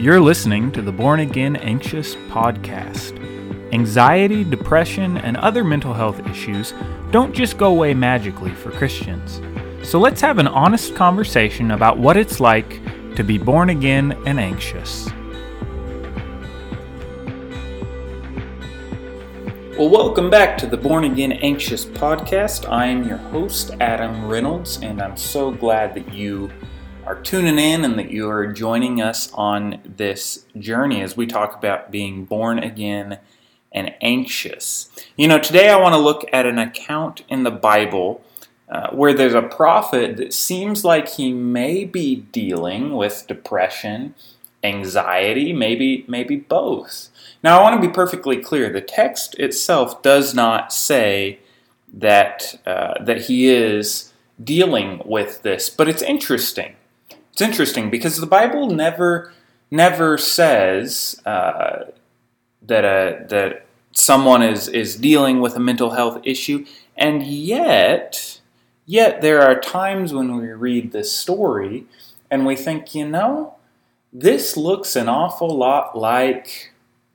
You're 0.00 0.20
listening 0.20 0.70
to 0.72 0.80
the 0.80 0.92
Born 0.92 1.18
Again 1.18 1.56
Anxious 1.56 2.14
podcast. 2.30 3.18
Anxiety, 3.72 4.44
depression, 4.44 5.16
and 5.18 5.36
other 5.38 5.64
mental 5.64 5.92
health 5.92 6.24
issues 6.28 6.72
don't 7.10 7.34
just 7.34 7.58
go 7.58 7.70
away 7.70 7.94
magically 7.94 8.52
for 8.52 8.70
Christians. 8.70 9.40
So 9.82 9.98
let's 9.98 10.20
have 10.20 10.38
an 10.38 10.46
honest 10.46 10.94
conversation 10.94 11.72
about 11.72 11.98
what 11.98 12.16
it's 12.16 12.38
like 12.38 12.80
to 13.16 13.24
be 13.24 13.38
born 13.38 13.70
again 13.70 14.16
and 14.24 14.38
anxious. 14.38 15.10
Well, 19.76 19.90
welcome 19.90 20.30
back 20.30 20.56
to 20.58 20.68
the 20.68 20.76
Born 20.76 21.06
Again 21.06 21.32
Anxious 21.32 21.84
podcast. 21.84 22.70
I 22.70 22.86
am 22.86 23.02
your 23.02 23.16
host, 23.18 23.72
Adam 23.80 24.26
Reynolds, 24.26 24.78
and 24.80 25.02
I'm 25.02 25.16
so 25.16 25.50
glad 25.50 25.96
that 25.96 26.14
you 26.14 26.52
are 27.08 27.18
tuning 27.22 27.58
in 27.58 27.86
and 27.86 27.98
that 27.98 28.10
you 28.10 28.28
are 28.28 28.52
joining 28.52 29.00
us 29.00 29.32
on 29.32 29.80
this 29.82 30.44
journey 30.58 31.00
as 31.00 31.16
we 31.16 31.26
talk 31.26 31.56
about 31.56 31.90
being 31.90 32.26
born 32.26 32.58
again 32.58 33.18
and 33.72 33.94
anxious. 34.02 34.90
You 35.16 35.26
know, 35.26 35.38
today 35.38 35.70
I 35.70 35.80
want 35.80 35.94
to 35.94 35.98
look 35.98 36.26
at 36.34 36.44
an 36.44 36.58
account 36.58 37.22
in 37.30 37.44
the 37.44 37.50
Bible 37.50 38.22
uh, 38.68 38.90
where 38.90 39.14
there's 39.14 39.32
a 39.32 39.40
prophet 39.40 40.18
that 40.18 40.34
seems 40.34 40.84
like 40.84 41.08
he 41.08 41.32
may 41.32 41.86
be 41.86 42.14
dealing 42.14 42.94
with 42.94 43.26
depression, 43.26 44.14
anxiety, 44.62 45.54
maybe 45.54 46.04
maybe 46.08 46.36
both. 46.36 47.08
Now 47.42 47.58
I 47.58 47.62
want 47.62 47.80
to 47.80 47.88
be 47.88 47.92
perfectly 47.92 48.36
clear: 48.36 48.70
the 48.70 48.82
text 48.82 49.34
itself 49.38 50.02
does 50.02 50.34
not 50.34 50.74
say 50.74 51.38
that 51.90 52.60
uh, 52.66 53.02
that 53.02 53.22
he 53.22 53.48
is 53.48 54.12
dealing 54.44 55.00
with 55.06 55.40
this, 55.40 55.70
but 55.70 55.88
it's 55.88 56.02
interesting 56.02 56.74
it's 57.38 57.48
interesting 57.48 57.88
because 57.88 58.16
the 58.16 58.26
Bible 58.26 58.68
never 58.68 59.32
never 59.70 60.18
says 60.18 61.22
uh, 61.24 61.84
that 62.62 62.84
a 62.84 63.26
that 63.28 63.64
someone 63.92 64.42
is 64.42 64.66
is 64.66 64.96
dealing 64.96 65.40
with 65.40 65.54
a 65.54 65.60
mental 65.60 65.90
health 65.90 66.20
issue, 66.24 66.66
and 66.96 67.22
yet 67.22 68.40
yet 68.86 69.22
there 69.22 69.40
are 69.40 69.60
times 69.60 70.12
when 70.12 70.36
we 70.36 70.48
read 70.48 70.90
this 70.90 71.12
story 71.12 71.86
and 72.28 72.44
we 72.44 72.56
think, 72.56 72.92
you 72.92 73.06
know, 73.06 73.54
this 74.12 74.56
looks 74.56 74.96
an 74.96 75.08
awful 75.08 75.56
lot 75.56 75.96
like 75.96 76.72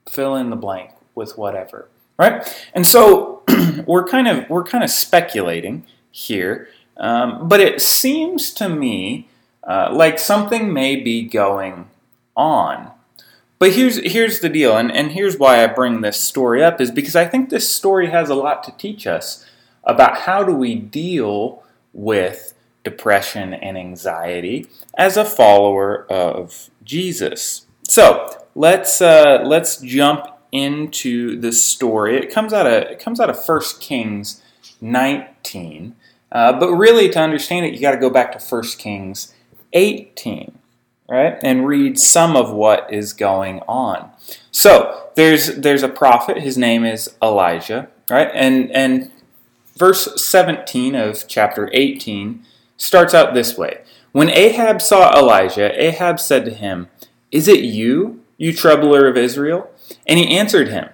fill 0.10 0.38
in 0.38 0.52
the 0.52 0.56
blank 0.56 0.92
with 1.16 1.38
whatever, 1.38 1.90
right? 2.18 2.48
And 2.74 2.88
so 2.88 3.44
we're 3.86 4.08
kind 4.08 4.30
of 4.30 4.50
we're 4.50 4.64
kind 4.64 4.86
of 4.86 4.90
speculating 4.90 5.86
here, 6.12 6.70
um, 6.96 7.50
but 7.50 7.60
it 7.60 7.82
seems 7.82 8.54
to 8.54 8.70
me 8.70 9.28
uh, 9.68 9.90
like 9.92 10.20
something 10.20 10.74
may 10.74 10.96
be 10.96 11.24
going 11.24 11.90
on. 12.36 12.92
But 13.60 13.74
here's 13.74 13.98
here's 14.12 14.42
the 14.42 14.50
deal, 14.50 14.76
and, 14.76 14.92
and 14.92 15.14
here's 15.14 15.38
why 15.38 15.64
I 15.64 15.68
bring 15.68 16.02
this 16.02 16.20
story 16.20 16.64
up 16.64 16.82
is 16.82 16.92
because 16.92 17.16
I 17.16 17.26
think 17.26 17.50
this 17.50 17.70
story 17.70 18.10
has 18.10 18.30
a 18.30 18.36
lot 18.36 18.64
to 18.64 18.72
teach 18.74 19.08
us 19.08 19.46
about 19.84 20.20
how 20.22 20.44
do 20.44 20.54
we 20.54 20.76
deal 20.76 21.64
with 21.94 22.54
depression 22.84 23.54
and 23.54 23.78
anxiety 23.78 24.68
as 24.98 25.16
a 25.16 25.24
follower 25.24 26.06
of 26.12 26.70
Jesus. 26.84 27.66
So 27.88 28.30
let's 28.56 29.02
uh, 29.02 29.44
let's 29.46 29.78
jump 29.78 30.28
into 30.52 31.40
the 31.40 31.52
story. 31.52 32.18
It 32.18 32.32
comes 32.32 32.54
out 32.54 32.68
of 32.68 32.74
it 32.74 33.00
comes 33.00 33.20
out 33.20 33.30
of 33.30 33.38
1 33.38 33.62
Kings 33.80 34.42
19. 34.82 35.96
Uh, 36.32 36.60
but 36.60 36.74
really, 36.74 37.10
to 37.10 37.20
understand 37.20 37.66
it, 37.66 37.74
you 37.74 37.80
got 37.80 37.92
to 37.92 37.98
go 37.98 38.10
back 38.10 38.38
to 38.38 38.40
1 38.40 38.64
Kings 38.78 39.34
18, 39.74 40.58
right? 41.10 41.38
And 41.44 41.68
read 41.68 42.00
some 42.00 42.36
of 42.36 42.52
what 42.52 42.92
is 42.92 43.14
going 43.14 43.60
on. 43.68 44.12
So 44.52 45.10
there's 45.16 45.56
there's 45.58 45.84
a 45.84 45.90
prophet. 45.90 46.38
His 46.40 46.58
name 46.58 46.86
is 46.86 47.16
Elijah, 47.22 47.90
right? 48.10 48.30
And 48.34 48.72
and 48.72 49.12
verse 49.78 50.22
17 50.24 50.96
of 50.96 51.28
chapter 51.28 51.70
18 51.74 52.46
starts 52.78 53.14
out 53.14 53.34
this 53.34 53.58
way. 53.58 53.82
When 54.12 54.30
Ahab 54.30 54.82
saw 54.82 55.18
Elijah, 55.18 55.72
Ahab 55.82 56.20
said 56.20 56.46
to 56.46 56.52
him, 56.52 56.88
"Is 57.32 57.48
it 57.48 57.62
you, 57.62 58.24
you 58.38 58.54
troubler 58.54 59.08
of 59.08 59.18
Israel?" 59.18 59.72
And 60.08 60.20
he 60.20 60.38
answered 60.38 60.68
him, 60.70 60.90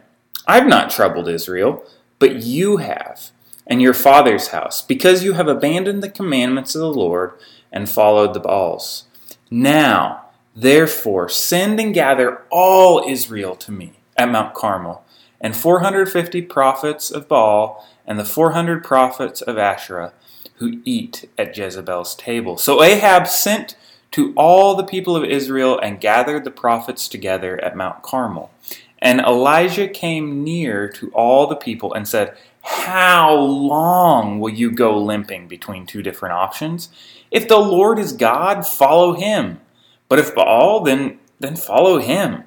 "I've 0.48 0.68
not 0.68 0.90
troubled 0.90 1.28
Israel, 1.28 1.84
but 2.18 2.38
you 2.38 2.78
have." 2.78 3.32
and 3.70 3.84
your 3.84 3.94
father's 3.94 4.48
house, 4.48 4.82
because 4.82 5.24
you 5.24 5.34
have 5.34 5.48
abandoned 5.48 6.02
the 6.02 6.10
commandments 6.10 6.74
of 6.74 6.82
the 6.82 6.92
Lord 6.92 7.34
and 7.72 7.90
followed 7.90 8.34
the 8.34 8.40
Baals. 8.40 9.06
Now, 9.50 10.26
therefore, 10.56 11.30
send 11.30 11.80
and 11.80 11.94
gather 11.94 12.44
all 12.50 13.04
Israel 13.08 13.56
to 13.58 13.72
me 13.72 13.94
at 14.18 14.30
Mount 14.30 14.54
Carmel, 14.54 15.04
and 15.42 15.56
450 15.56 16.42
prophets 16.44 17.10
of 17.10 17.28
Baal 17.28 17.88
and 18.06 18.20
the 18.20 18.26
400 18.26 18.84
prophets 18.84 19.42
of 19.42 19.58
Asherah 19.58 20.14
who 20.56 20.82
eat 20.84 21.30
at 21.38 21.56
Jezebel's 21.58 22.16
table. 22.16 22.58
So 22.58 22.84
Ahab 22.84 23.28
sent 23.28 23.78
to 24.12 24.34
all 24.36 24.76
the 24.76 24.84
people 24.84 25.16
of 25.16 25.24
Israel 25.24 25.80
and 25.80 26.02
gathered 26.02 26.44
the 26.44 26.52
prophets 26.52 27.08
together 27.08 27.64
at 27.64 27.78
Mount 27.78 28.02
Carmel. 28.02 28.52
And 29.00 29.22
Elijah 29.22 29.88
came 29.88 30.44
near 30.44 30.90
to 30.90 31.10
all 31.12 31.48
the 31.48 31.56
people 31.56 31.94
and 31.94 32.08
said, 32.08 32.36
How 32.62 33.34
long 33.34 34.40
will 34.40 34.50
you 34.50 34.72
go 34.72 34.98
limping 35.02 35.48
between 35.48 35.86
two 35.86 36.02
different 36.02 36.34
options? 36.34 36.90
If 37.32 37.48
the 37.48 37.58
Lord 37.58 38.00
is 38.00 38.14
God, 38.14 38.66
follow 38.66 39.14
him. 39.14 39.62
But 40.08 40.20
if 40.20 40.34
Baal, 40.34 40.82
then, 40.82 41.20
then 41.40 41.56
follow 41.56 42.00
him. 42.00 42.44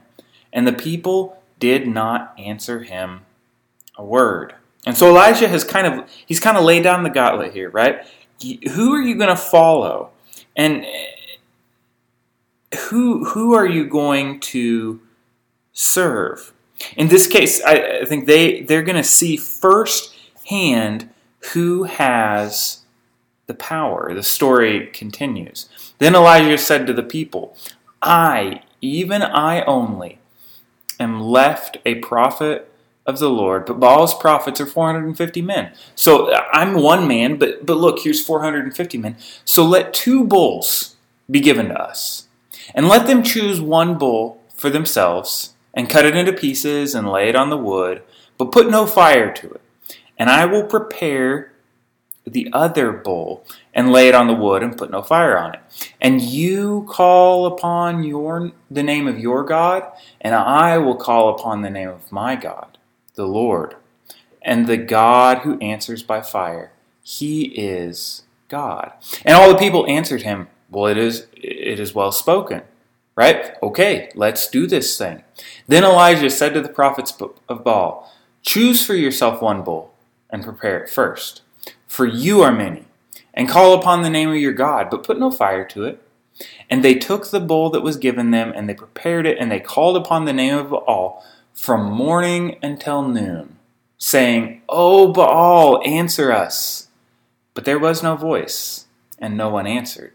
And 0.52 0.66
the 0.66 0.72
people 0.72 1.42
did 1.58 1.86
not 1.86 2.34
answer 2.38 2.82
him 2.82 3.20
a 3.96 4.04
word. 4.04 4.54
And 4.84 4.96
so 4.96 5.08
Elijah 5.08 5.48
has 5.48 5.62
kind 5.62 5.86
of 5.86 6.10
he's 6.26 6.40
kind 6.40 6.56
of 6.56 6.64
laid 6.64 6.82
down 6.82 7.04
the 7.04 7.10
gauntlet 7.10 7.52
here, 7.52 7.70
right? 7.70 8.04
Who 8.72 8.92
are 8.92 9.00
you 9.00 9.14
going 9.16 9.28
to 9.28 9.36
follow? 9.36 10.10
And 10.56 10.84
who 12.88 13.24
who 13.26 13.54
are 13.54 13.66
you 13.66 13.86
going 13.86 14.40
to 14.40 15.00
serve? 15.72 16.52
In 16.96 17.08
this 17.08 17.28
case, 17.28 17.62
I, 17.62 18.00
I 18.00 18.04
think 18.04 18.26
they 18.26 18.62
they're 18.62 18.82
going 18.82 18.96
to 18.96 19.04
see 19.04 19.36
firsthand 19.36 21.10
who 21.52 21.84
has 21.84 22.81
the 23.52 23.58
power. 23.58 24.14
The 24.14 24.22
story 24.22 24.86
continues. 24.86 25.68
Then 25.98 26.14
Elijah 26.14 26.56
said 26.56 26.86
to 26.86 26.94
the 26.94 27.02
people, 27.02 27.54
I, 28.00 28.62
even 28.80 29.20
I 29.20 29.62
only, 29.64 30.18
am 30.98 31.20
left 31.20 31.76
a 31.84 31.96
prophet 31.96 32.72
of 33.04 33.18
the 33.18 33.28
Lord, 33.28 33.66
but 33.66 33.78
Baal's 33.78 34.14
prophets 34.14 34.60
are 34.60 34.66
450 34.66 35.42
men. 35.42 35.72
So 35.94 36.32
I'm 36.52 36.74
one 36.74 37.06
man, 37.06 37.36
but, 37.36 37.66
but 37.66 37.76
look, 37.76 37.98
here's 38.00 38.24
450 38.24 38.98
men. 38.98 39.16
So 39.44 39.64
let 39.64 39.92
two 39.92 40.24
bulls 40.24 40.96
be 41.30 41.40
given 41.40 41.68
to 41.68 41.78
us, 41.78 42.28
and 42.74 42.88
let 42.88 43.06
them 43.06 43.22
choose 43.22 43.60
one 43.60 43.98
bull 43.98 44.40
for 44.54 44.70
themselves, 44.70 45.54
and 45.74 45.90
cut 45.90 46.06
it 46.06 46.16
into 46.16 46.32
pieces 46.32 46.94
and 46.94 47.10
lay 47.10 47.28
it 47.28 47.36
on 47.36 47.50
the 47.50 47.56
wood, 47.58 48.02
but 48.38 48.52
put 48.52 48.70
no 48.70 48.86
fire 48.86 49.32
to 49.32 49.50
it. 49.50 49.60
And 50.18 50.30
I 50.30 50.46
will 50.46 50.64
prepare 50.64 51.51
the 52.24 52.48
other 52.52 52.92
bull 52.92 53.44
and 53.74 53.90
lay 53.90 54.08
it 54.08 54.14
on 54.14 54.26
the 54.26 54.34
wood 54.34 54.62
and 54.62 54.76
put 54.76 54.90
no 54.90 55.02
fire 55.02 55.36
on 55.36 55.54
it. 55.54 55.60
And 56.00 56.20
you 56.20 56.86
call 56.88 57.46
upon 57.46 58.04
your 58.04 58.52
the 58.70 58.82
name 58.82 59.08
of 59.08 59.18
your 59.18 59.44
God, 59.44 59.90
and 60.20 60.34
I 60.34 60.78
will 60.78 60.96
call 60.96 61.30
upon 61.30 61.62
the 61.62 61.70
name 61.70 61.88
of 61.88 62.12
my 62.12 62.36
God, 62.36 62.78
the 63.14 63.26
Lord. 63.26 63.76
And 64.40 64.66
the 64.66 64.76
God 64.76 65.38
who 65.38 65.58
answers 65.60 66.02
by 66.02 66.20
fire, 66.20 66.72
he 67.02 67.44
is 67.44 68.22
God. 68.48 68.92
And 69.24 69.36
all 69.36 69.48
the 69.48 69.58
people 69.58 69.86
answered 69.86 70.22
him, 70.22 70.48
Well, 70.70 70.86
it 70.86 70.98
is 70.98 71.26
it 71.34 71.78
is 71.78 71.94
well 71.94 72.12
spoken. 72.12 72.62
Right? 73.14 73.56
Okay, 73.62 74.10
let's 74.14 74.48
do 74.48 74.66
this 74.66 74.96
thing. 74.96 75.22
Then 75.68 75.84
Elijah 75.84 76.30
said 76.30 76.54
to 76.54 76.62
the 76.62 76.70
prophets 76.70 77.12
of 77.46 77.62
Baal, 77.62 78.10
Choose 78.40 78.84
for 78.84 78.94
yourself 78.94 79.42
one 79.42 79.62
bull 79.62 79.92
and 80.30 80.42
prepare 80.42 80.82
it 80.82 80.88
first 80.88 81.42
for 81.92 82.06
you 82.06 82.40
are 82.40 82.52
many, 82.52 82.86
and 83.34 83.50
call 83.50 83.74
upon 83.74 84.00
the 84.00 84.08
name 84.08 84.30
of 84.30 84.36
your 84.36 84.54
God, 84.54 84.88
but 84.88 85.04
put 85.04 85.18
no 85.18 85.30
fire 85.30 85.62
to 85.66 85.84
it. 85.84 86.02
And 86.70 86.82
they 86.82 86.94
took 86.94 87.26
the 87.26 87.38
bull 87.38 87.68
that 87.68 87.82
was 87.82 87.98
given 87.98 88.30
them, 88.30 88.50
and 88.56 88.66
they 88.66 88.72
prepared 88.72 89.26
it, 89.26 89.36
and 89.38 89.52
they 89.52 89.60
called 89.60 89.98
upon 89.98 90.24
the 90.24 90.32
name 90.32 90.56
of 90.56 90.70
Baal 90.70 91.22
from 91.52 91.92
morning 91.92 92.56
until 92.62 93.06
noon, 93.06 93.58
saying, 93.98 94.62
O 94.70 95.12
Baal, 95.12 95.82
answer 95.84 96.32
us. 96.32 96.88
But 97.52 97.66
there 97.66 97.78
was 97.78 98.02
no 98.02 98.16
voice, 98.16 98.86
and 99.18 99.36
no 99.36 99.50
one 99.50 99.66
answered. 99.66 100.14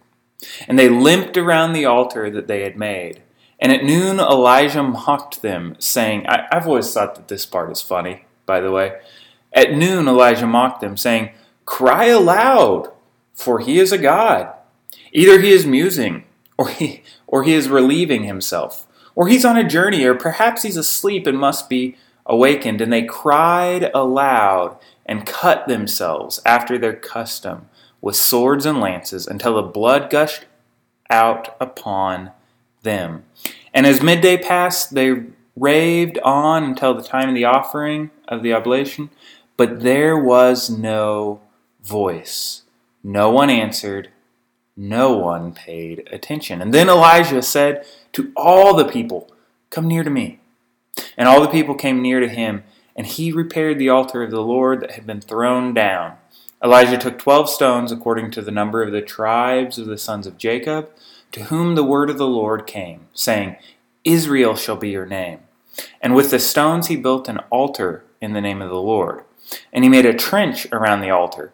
And 0.68 0.80
they 0.80 0.90
limped 0.90 1.38
around 1.38 1.74
the 1.74 1.86
altar 1.86 2.32
that 2.32 2.48
they 2.48 2.64
had 2.64 2.76
made. 2.76 3.22
And 3.60 3.72
at 3.72 3.84
noon 3.84 4.20
Elijah 4.20 4.82
mocked 4.82 5.44
them, 5.44 5.76
saying, 5.78 6.26
I, 6.26 6.48
have 6.52 6.68
always 6.68 6.92
thought 6.92 7.14
that 7.14 7.28
this 7.28 7.46
part 7.46 7.72
is 7.72 7.84
funny, 7.84 8.26
by 8.48 8.62
the 8.62 8.72
way. 8.72 9.00
At 9.54 9.74
noon 9.74 10.08
Elijah 10.08 10.48
mocked 10.48 10.82
them, 10.82 10.98
saying, 10.98 11.30
Cry 11.68 12.06
aloud, 12.06 12.92
for 13.36 13.60
he 13.60 13.78
is 13.78 13.92
a 13.92 13.98
God. 14.00 14.52
Either 15.12 15.40
he 15.40 15.52
is 15.52 15.66
musing, 15.66 16.24
or 16.58 16.70
he, 16.70 17.04
or 17.28 17.44
he 17.44 17.54
is 17.54 17.70
relieving 17.70 18.24
himself, 18.24 18.88
Or 19.14 19.28
he's 19.28 19.46
on 19.46 19.58
a 19.58 19.68
journey, 19.68 20.06
or 20.06 20.16
perhaps 20.16 20.64
he's 20.64 20.78
asleep 20.78 21.28
and 21.28 21.38
must 21.38 21.70
be 21.70 21.98
awakened. 22.26 22.82
And 22.82 22.94
they 22.94 23.04
cried 23.04 23.92
aloud 23.94 24.78
and 25.06 25.26
cut 25.26 25.68
themselves 25.68 26.40
after 26.46 26.78
their 26.78 26.96
custom 26.96 27.68
with 28.00 28.16
swords 28.16 28.66
and 28.66 28.80
lances 28.80 29.28
until 29.28 29.56
the 29.56 29.64
blood 29.64 30.10
gushed 30.10 30.46
out 31.10 31.58
upon 31.60 32.32
them. 32.84 33.24
And 33.74 33.86
as 33.86 34.02
midday 34.02 34.38
passed, 34.38 34.94
they 34.94 35.24
raved 35.56 36.18
on 36.20 36.64
until 36.64 36.94
the 36.94 37.04
time 37.04 37.30
of 37.30 37.36
the 37.36 37.46
offering 37.46 38.12
of 38.28 38.42
the 38.42 38.54
oblation, 38.54 39.10
but 39.58 39.82
there 39.82 40.18
was 40.18 40.70
no 40.70 41.42
voice. 41.84 42.64
No 43.04 43.30
one 43.30 43.50
answered, 43.50 44.10
no 44.78 45.18
one 45.18 45.54
paid 45.54 46.08
attention. 46.12 46.62
And 46.62 46.72
then 46.72 46.88
Elijah 46.88 47.42
said 47.42 47.86
to 48.14 48.32
all 48.36 48.76
the 48.76 48.86
people, 48.86 49.30
Come 49.72 49.88
near 49.88 50.04
to 50.04 50.10
me. 50.10 50.40
And 51.18 51.28
all 51.28 51.42
the 51.42 51.50
people 51.50 51.74
came 51.74 52.02
near 52.02 52.20
to 52.20 52.30
him, 52.30 52.64
and 52.96 53.08
he 53.08 53.32
repaired 53.32 53.80
the 53.80 53.90
altar 53.90 54.22
of 54.22 54.32
the 54.32 54.42
Lord 54.42 54.82
that 54.82 54.92
had 54.92 55.08
been 55.08 55.20
thrown 55.20 55.74
down. 55.74 56.18
Elijah 56.64 56.98
took 56.98 57.18
twelve 57.20 57.50
stones 57.50 57.92
according 57.92 58.32
to 58.32 58.42
the 58.42 58.52
number 58.52 58.84
of 58.84 58.92
the 58.92 59.02
tribes 59.02 59.80
of 59.80 59.88
the 59.88 59.98
sons 59.98 60.28
of 60.28 60.38
Jacob, 60.38 60.90
to 61.32 61.46
whom 61.46 61.76
the 61.76 61.84
word 61.84 62.10
of 62.10 62.18
the 62.18 62.28
Lord 62.28 62.68
came, 62.68 63.08
saying, 63.14 63.58
Israel 64.04 64.56
shall 64.56 64.78
be 64.78 64.90
your 64.90 65.06
name. 65.06 65.40
And 66.02 66.16
with 66.16 66.32
the 66.32 66.40
stones 66.40 66.88
he 66.88 66.96
built 66.96 67.28
an 67.28 67.40
altar 67.50 68.06
in 68.22 68.34
the 68.34 68.42
name 68.42 68.62
of 68.62 68.70
the 68.70 68.82
Lord. 68.82 69.24
And 69.74 69.84
he 69.84 69.90
made 69.90 70.06
a 70.06 70.14
trench 70.14 70.68
around 70.72 71.02
the 71.02 71.10
altar, 71.10 71.52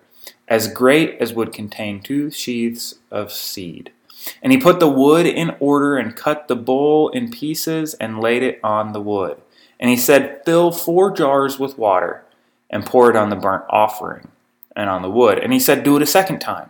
as 0.54 0.68
great 0.68 1.20
as 1.20 1.34
would 1.34 1.52
contain 1.52 2.00
two 2.00 2.30
sheaths 2.30 3.00
of 3.10 3.32
seed. 3.32 3.92
And 4.40 4.52
he 4.52 4.60
put 4.60 4.80
the 4.80 4.88
wood 4.88 5.26
in 5.26 5.56
order 5.60 5.98
and 5.98 6.16
cut 6.16 6.48
the 6.48 6.56
bowl 6.56 7.10
in 7.10 7.32
pieces 7.32 7.96
and 7.96 8.22
laid 8.22 8.44
it 8.44 8.60
on 8.64 8.94
the 8.94 9.02
wood. 9.02 9.42
And 9.80 9.90
he 9.90 9.98
said, 9.98 10.44
Fill 10.46 10.72
four 10.72 11.10
jars 11.10 11.58
with 11.58 11.80
water 11.80 12.24
and 12.70 12.86
pour 12.86 13.10
it 13.10 13.16
on 13.16 13.32
the 13.32 13.36
burnt 13.36 13.64
offering 13.68 14.28
and 14.76 14.92
on 14.92 15.02
the 15.02 15.10
wood. 15.10 15.40
And 15.40 15.52
he 15.52 15.60
said, 15.60 15.84
Do 15.84 15.96
it 15.96 16.04
a 16.04 16.06
second 16.06 16.38
time. 16.38 16.70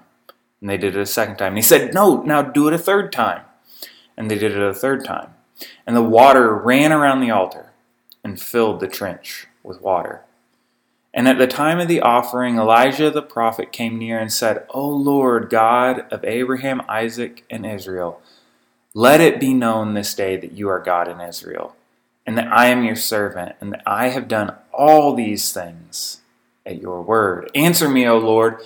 And 0.61 0.69
they 0.69 0.77
did 0.77 0.95
it 0.95 1.01
a 1.01 1.05
second 1.05 1.35
time. 1.35 1.49
And 1.49 1.57
he 1.57 1.61
said, 1.61 1.93
No, 1.93 2.21
now 2.21 2.41
do 2.41 2.69
it 2.69 2.73
a 2.73 2.77
third 2.77 3.11
time. 3.11 3.41
And 4.15 4.31
they 4.31 4.37
did 4.37 4.53
it 4.53 4.63
a 4.63 4.73
third 4.73 5.03
time. 5.03 5.33
And 5.85 5.93
the 5.93 6.01
water 6.01 6.55
ran 6.55 6.93
around 6.93 7.19
the 7.19 7.31
altar 7.31 7.73
and 8.23 8.41
filled 8.41 8.79
the 8.79 8.87
trench 8.87 9.47
with 9.61 9.81
water. 9.81 10.21
And 11.13 11.27
at 11.27 11.37
the 11.37 11.47
time 11.47 11.79
of 11.79 11.87
the 11.87 12.01
offering, 12.01 12.57
Elijah 12.57 13.11
the 13.11 13.21
prophet 13.21 13.71
came 13.71 13.99
near 13.99 14.19
and 14.19 14.33
said, 14.33 14.65
O 14.69 14.87
Lord 14.87 15.49
God 15.49 16.11
of 16.11 16.25
Abraham, 16.25 16.81
Isaac, 16.89 17.43
and 17.49 17.65
Israel, 17.65 18.19
let 18.95 19.21
it 19.21 19.39
be 19.39 19.53
known 19.53 19.93
this 19.93 20.13
day 20.15 20.37
that 20.37 20.53
you 20.53 20.69
are 20.69 20.79
God 20.79 21.07
in 21.07 21.21
Israel, 21.21 21.75
and 22.25 22.37
that 22.37 22.51
I 22.51 22.67
am 22.67 22.83
your 22.83 22.95
servant, 22.95 23.55
and 23.61 23.71
that 23.73 23.83
I 23.85 24.09
have 24.09 24.27
done 24.27 24.55
all 24.71 25.15
these 25.15 25.53
things 25.53 26.21
at 26.65 26.81
your 26.81 27.01
word. 27.01 27.49
Answer 27.53 27.89
me, 27.89 28.07
O 28.07 28.17
Lord, 28.17 28.57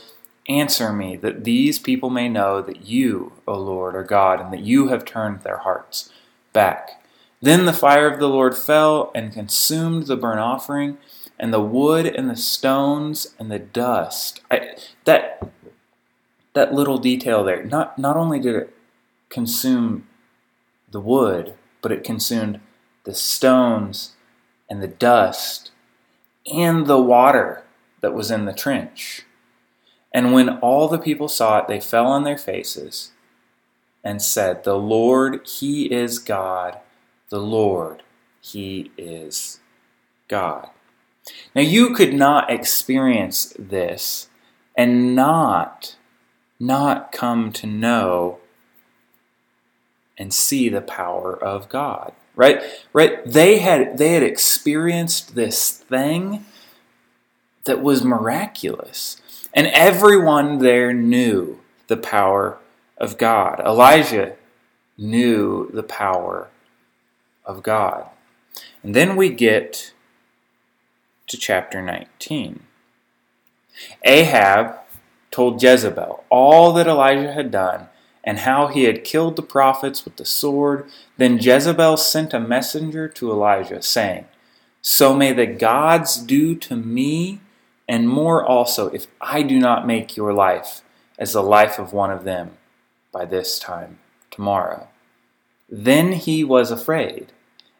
answer 0.47 0.93
me, 0.93 1.17
that 1.17 1.43
these 1.43 1.79
people 1.79 2.09
may 2.09 2.29
know 2.29 2.61
that 2.61 2.85
you, 2.85 3.33
O 3.45 3.57
Lord, 3.57 3.95
are 3.95 4.03
God, 4.03 4.39
and 4.39 4.53
that 4.53 4.61
you 4.61 4.87
have 4.87 5.03
turned 5.03 5.41
their 5.41 5.57
hearts 5.57 6.11
back. 6.53 7.01
Then 7.41 7.65
the 7.65 7.73
fire 7.73 8.09
of 8.09 8.19
the 8.19 8.29
Lord 8.29 8.57
fell 8.57 9.11
and 9.13 9.33
consumed 9.33 10.07
the 10.07 10.15
burnt 10.15 10.39
offering 10.39 10.97
and 11.39 11.53
the 11.53 11.61
wood 11.61 12.05
and 12.05 12.29
the 12.29 12.35
stones 12.35 13.35
and 13.39 13.51
the 13.51 13.59
dust. 13.59 14.41
I, 14.49 14.75
that 15.05 15.51
that 16.53 16.73
little 16.73 16.97
detail 16.97 17.43
there. 17.43 17.63
Not 17.63 17.99
not 17.99 18.17
only 18.17 18.39
did 18.39 18.55
it 18.55 18.75
consume 19.29 20.07
the 20.89 20.99
wood, 20.99 21.53
but 21.81 21.91
it 21.91 22.03
consumed 22.03 22.59
the 23.03 23.13
stones 23.13 24.13
and 24.69 24.81
the 24.81 24.87
dust 24.87 25.71
and 26.51 26.87
the 26.87 26.99
water 26.99 27.63
that 28.01 28.13
was 28.13 28.31
in 28.31 28.45
the 28.45 28.53
trench. 28.53 29.23
And 30.13 30.33
when 30.33 30.57
all 30.59 30.87
the 30.87 30.97
people 30.97 31.27
saw 31.27 31.59
it, 31.59 31.67
they 31.67 31.79
fell 31.79 32.07
on 32.07 32.23
their 32.23 32.37
faces 32.37 33.11
and 34.03 34.21
said, 34.21 34.63
The 34.63 34.77
Lord, 34.77 35.45
He 35.45 35.91
is 35.91 36.17
God. 36.19 36.79
The 37.29 37.41
Lord, 37.41 38.03
He 38.41 38.91
is 38.97 39.59
God. 40.27 40.69
Now, 41.55 41.61
you 41.61 41.93
could 41.93 42.13
not 42.13 42.49
experience 42.49 43.53
this 43.57 44.29
and 44.75 45.15
not, 45.15 45.95
not 46.59 47.11
come 47.11 47.51
to 47.53 47.67
know 47.67 48.39
and 50.17 50.33
see 50.33 50.69
the 50.69 50.81
power 50.81 51.35
of 51.35 51.69
God. 51.69 52.13
Right? 52.35 52.61
Right? 52.93 53.25
They 53.25 53.59
had 53.59 53.97
they 53.97 54.13
had 54.13 54.23
experienced 54.23 55.33
this 55.33 55.71
thing 55.71 56.45
that 57.65 57.81
was 57.81 58.03
miraculous. 58.03 59.21
And 59.53 59.67
everyone 59.67 60.59
there 60.59 60.93
knew 60.93 61.59
the 61.87 61.97
power 61.97 62.59
of 62.97 63.17
God. 63.17 63.59
Elijah 63.59 64.35
knew 64.97 65.69
the 65.71 65.83
power 65.83 66.49
of 67.45 67.63
God. 67.63 68.05
And 68.83 68.95
then 68.95 69.15
we 69.15 69.29
get 69.29 69.93
to 71.27 71.37
chapter 71.37 71.81
19. 71.81 72.61
Ahab 74.03 74.75
told 75.29 75.61
Jezebel 75.61 76.23
all 76.29 76.73
that 76.73 76.87
Elijah 76.87 77.33
had 77.33 77.51
done 77.51 77.89
and 78.23 78.39
how 78.39 78.67
he 78.67 78.83
had 78.83 79.03
killed 79.03 79.35
the 79.35 79.41
prophets 79.41 80.03
with 80.03 80.17
the 80.17 80.25
sword. 80.25 80.89
Then 81.17 81.37
Jezebel 81.37 81.97
sent 81.97 82.33
a 82.33 82.39
messenger 82.39 83.07
to 83.07 83.31
Elijah, 83.31 83.81
saying, 83.81 84.25
So 84.81 85.15
may 85.15 85.33
the 85.33 85.45
gods 85.45 86.17
do 86.17 86.55
to 86.55 86.75
me 86.75 87.39
and 87.87 88.09
more 88.09 88.43
also 88.43 88.89
if 88.89 89.07
I 89.21 89.43
do 89.43 89.59
not 89.59 89.87
make 89.87 90.17
your 90.17 90.33
life 90.33 90.81
as 91.17 91.33
the 91.33 91.43
life 91.43 91.79
of 91.79 91.93
one 91.93 92.11
of 92.11 92.23
them 92.23 92.57
by 93.11 93.25
this 93.25 93.59
time 93.59 93.99
tomorrow. 94.29 94.89
Then 95.69 96.13
he 96.13 96.43
was 96.43 96.69
afraid, 96.69 97.31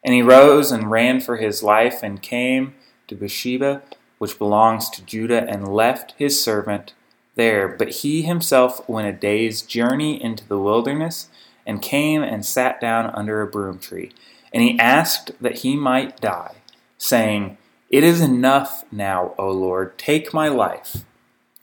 and 0.04 0.14
he 0.14 0.22
rose 0.22 0.72
and 0.72 0.92
ran 0.92 1.20
for 1.22 1.38
his 1.38 1.64
life 1.64 2.02
and 2.04 2.22
came 2.22 2.76
to 3.08 3.16
Beersheba, 3.16 3.82
which 4.18 4.40
belongs 4.40 4.90
to 4.90 5.06
Judah, 5.06 5.44
and 5.48 5.68
left 5.68 6.14
his 6.18 6.42
servant 6.42 6.94
there. 7.36 7.68
But 7.68 7.90
he 7.90 8.24
himself 8.24 8.88
went 8.90 9.08
a 9.08 9.14
day's 9.14 9.62
journey 9.62 10.22
into 10.22 10.48
the 10.48 10.60
wilderness, 10.60 11.30
and 11.66 11.82
came 11.82 12.24
and 12.24 12.46
sat 12.46 12.80
down 12.80 13.10
under 13.14 13.42
a 13.42 13.48
broom 13.48 13.78
tree. 13.78 14.12
And 14.54 14.64
he 14.64 14.80
asked 14.80 15.32
that 15.42 15.60
he 15.60 15.76
might 15.76 16.22
die, 16.22 16.56
saying, 16.98 17.58
It 17.90 18.04
is 18.04 18.22
enough 18.22 18.86
now, 18.92 19.36
O 19.38 19.52
Lord, 19.52 19.98
take 19.98 20.34
my 20.34 20.48
life, 20.48 21.04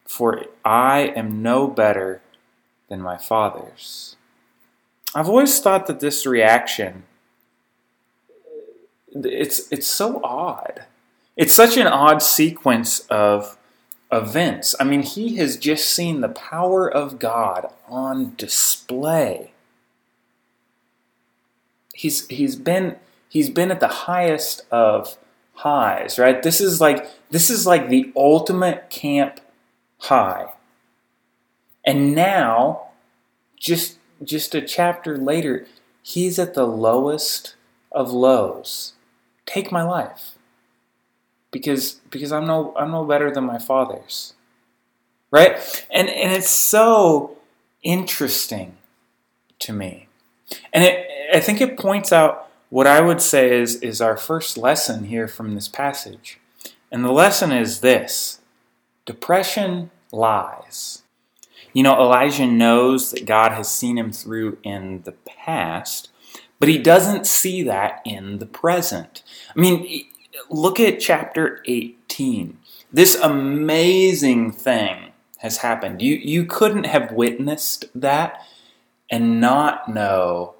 for 0.04 0.44
I 0.64 1.12
am 1.16 1.42
no 1.42 1.66
better 1.66 2.20
than 2.88 3.00
my 3.00 3.16
fathers. 3.16 4.16
I've 5.14 5.28
always 5.28 5.58
thought 5.60 5.86
that 5.86 6.00
this 6.00 6.26
reaction 6.26 7.04
it's 9.14 9.70
it's 9.70 9.86
so 9.86 10.20
odd 10.24 10.84
it's 11.36 11.52
such 11.52 11.76
an 11.76 11.86
odd 11.86 12.22
sequence 12.22 13.00
of 13.10 13.58
events. 14.12 14.74
I 14.78 14.84
mean, 14.84 15.02
he 15.02 15.36
has 15.36 15.56
just 15.56 15.88
seen 15.88 16.20
the 16.20 16.28
power 16.28 16.88
of 16.88 17.18
God 17.18 17.70
on 17.88 18.34
display. 18.36 19.52
He's 21.92 22.26
he's 22.28 22.56
been 22.56 22.96
he's 23.28 23.50
been 23.50 23.70
at 23.70 23.80
the 23.80 23.88
highest 23.88 24.62
of 24.70 25.16
highs, 25.54 26.18
right? 26.18 26.42
This 26.42 26.60
is 26.60 26.80
like 26.80 27.08
this 27.30 27.50
is 27.50 27.66
like 27.66 27.88
the 27.88 28.12
ultimate 28.16 28.90
camp 28.90 29.40
high. 29.98 30.52
And 31.84 32.14
now 32.14 32.88
just 33.58 33.98
just 34.22 34.54
a 34.54 34.62
chapter 34.62 35.18
later, 35.18 35.66
he's 36.02 36.38
at 36.38 36.54
the 36.54 36.66
lowest 36.66 37.56
of 37.90 38.10
lows. 38.12 38.94
Take 39.46 39.72
my 39.72 39.82
life 39.82 40.34
because 41.54 42.00
because 42.10 42.32
I'm 42.32 42.46
no 42.46 42.74
I'm 42.76 42.90
no 42.90 43.04
better 43.04 43.30
than 43.30 43.44
my 43.44 43.58
fathers. 43.58 44.34
Right? 45.30 45.52
And 45.90 46.10
and 46.10 46.32
it's 46.32 46.50
so 46.50 47.38
interesting 47.82 48.76
to 49.60 49.72
me. 49.72 50.08
And 50.72 50.84
it 50.84 51.08
I 51.32 51.40
think 51.40 51.60
it 51.60 51.78
points 51.78 52.12
out 52.12 52.50
what 52.68 52.88
I 52.88 53.00
would 53.00 53.22
say 53.22 53.56
is 53.56 53.76
is 53.76 54.00
our 54.00 54.16
first 54.16 54.58
lesson 54.58 55.04
here 55.04 55.28
from 55.28 55.54
this 55.54 55.68
passage. 55.68 56.40
And 56.90 57.04
the 57.04 57.12
lesson 57.12 57.52
is 57.52 57.80
this. 57.80 58.40
Depression 59.06 59.90
lies. 60.12 61.02
You 61.72 61.82
know, 61.82 61.94
Elijah 61.94 62.46
knows 62.46 63.10
that 63.12 63.26
God 63.26 63.52
has 63.52 63.72
seen 63.72 63.98
him 63.98 64.12
through 64.12 64.58
in 64.62 65.02
the 65.02 65.12
past, 65.12 66.10
but 66.58 66.68
he 66.68 66.78
doesn't 66.78 67.26
see 67.26 67.62
that 67.64 68.00
in 68.04 68.38
the 68.38 68.46
present. 68.46 69.22
I 69.56 69.60
mean, 69.60 70.06
look 70.50 70.80
at 70.80 71.00
chapter 71.00 71.62
18. 71.66 72.58
This 72.92 73.14
amazing 73.16 74.52
thing 74.52 75.12
has 75.38 75.58
happened. 75.58 76.00
You, 76.00 76.14
you 76.14 76.44
couldn't 76.44 76.84
have 76.84 77.12
witnessed 77.12 77.86
that 77.94 78.40
and 79.10 79.40
not 79.40 79.88
know 79.88 80.54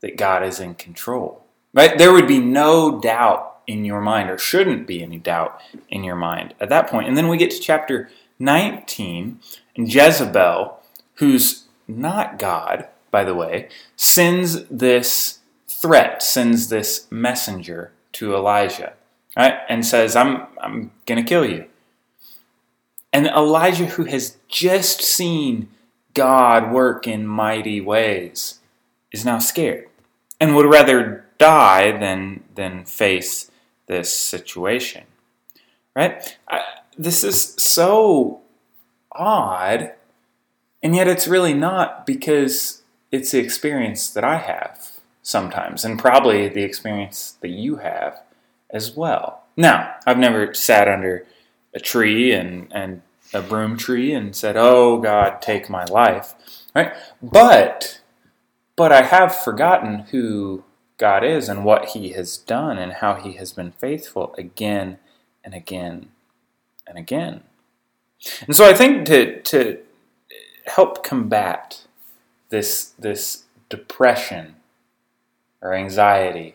that 0.00 0.16
God 0.16 0.42
is 0.42 0.60
in 0.60 0.74
control. 0.74 1.44
Right? 1.72 1.96
There 1.96 2.12
would 2.12 2.28
be 2.28 2.40
no 2.40 3.00
doubt 3.00 3.56
in 3.66 3.84
your 3.84 4.00
mind, 4.00 4.30
or 4.30 4.38
shouldn't 4.38 4.86
be 4.86 5.02
any 5.02 5.18
doubt 5.18 5.60
in 5.88 6.04
your 6.04 6.16
mind 6.16 6.54
at 6.60 6.68
that 6.68 6.88
point. 6.88 7.08
And 7.08 7.16
then 7.16 7.28
we 7.28 7.36
get 7.36 7.50
to 7.50 7.58
chapter 7.58 8.08
19, 8.38 9.40
and 9.76 9.92
Jezebel, 9.92 10.78
who's 11.14 11.64
not 11.88 12.38
God, 12.38 12.86
by 13.10 13.24
the 13.24 13.34
way, 13.34 13.68
sends 13.96 14.64
this 14.66 15.40
threat, 15.66 16.22
sends 16.22 16.68
this 16.68 17.06
messenger 17.10 17.92
to 18.12 18.34
Elijah, 18.34 18.94
right? 19.36 19.54
And 19.68 19.84
says, 19.84 20.16
I'm, 20.16 20.46
I'm 20.60 20.90
going 21.04 21.22
to 21.22 21.28
kill 21.28 21.44
you. 21.44 21.66
And 23.12 23.26
Elijah, 23.26 23.86
who 23.86 24.04
has 24.04 24.36
just 24.48 25.02
seen 25.02 25.68
God 26.14 26.72
work 26.72 27.06
in 27.06 27.26
mighty 27.26 27.80
ways, 27.80 28.60
is 29.12 29.24
now 29.24 29.38
scared 29.38 29.88
and 30.40 30.54
would 30.54 30.66
rather 30.66 31.24
die 31.38 31.92
than, 31.92 32.44
than 32.54 32.84
face 32.84 33.50
this 33.86 34.12
situation. 34.12 35.04
Right? 35.94 36.36
I, 36.48 36.62
this 36.98 37.24
is 37.24 37.54
so 37.58 38.40
odd, 39.12 39.92
and 40.82 40.94
yet 40.94 41.08
it's 41.08 41.28
really 41.28 41.54
not 41.54 42.06
because 42.06 42.82
it's 43.10 43.30
the 43.30 43.38
experience 43.38 44.10
that 44.10 44.24
I 44.24 44.36
have 44.38 44.90
sometimes, 45.22 45.84
and 45.84 45.98
probably 45.98 46.48
the 46.48 46.62
experience 46.62 47.36
that 47.40 47.48
you 47.48 47.76
have 47.76 48.20
as 48.70 48.96
well. 48.96 49.44
Now, 49.56 49.94
I've 50.06 50.18
never 50.18 50.54
sat 50.54 50.88
under 50.88 51.26
a 51.74 51.80
tree 51.80 52.32
and, 52.32 52.68
and 52.72 53.02
a 53.32 53.42
broom 53.42 53.76
tree 53.76 54.12
and 54.12 54.34
said, 54.34 54.56
"Oh 54.56 54.98
God, 54.98 55.42
take 55.42 55.68
my 55.68 55.84
life," 55.84 56.34
right? 56.74 56.92
But 57.22 58.00
but 58.76 58.92
I 58.92 59.02
have 59.02 59.34
forgotten 59.34 60.00
who 60.10 60.64
God 60.98 61.24
is 61.24 61.48
and 61.48 61.64
what 61.64 61.90
He 61.90 62.10
has 62.10 62.36
done 62.36 62.78
and 62.78 62.94
how 62.94 63.14
He 63.14 63.32
has 63.32 63.52
been 63.52 63.72
faithful 63.72 64.34
again 64.38 64.98
and 65.44 65.54
again 65.54 66.10
and 66.86 66.98
again. 66.98 67.42
And 68.46 68.54
so 68.54 68.68
I 68.68 68.74
think 68.74 69.06
to 69.06 69.40
to 69.42 69.78
help 70.66 71.04
combat 71.04 71.86
this 72.48 72.92
this 72.98 73.44
depression 73.68 74.56
or 75.60 75.74
anxiety 75.74 76.54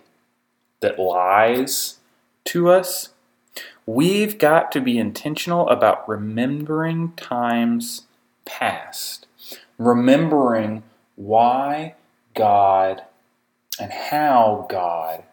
that 0.80 0.98
lies 1.00 1.98
to 2.46 2.70
us, 2.70 3.10
we've 3.86 4.38
got 4.38 4.72
to 4.72 4.82
be 4.82 4.98
intentional 4.98 5.68
about 5.70 6.08
remembering 6.08 7.14
times 7.14 8.04
past, 8.46 9.28
remembering 9.78 10.84
why 11.16 11.96
God 12.36 13.04
and 13.80 13.92
how 13.92 14.66
God 14.70 15.24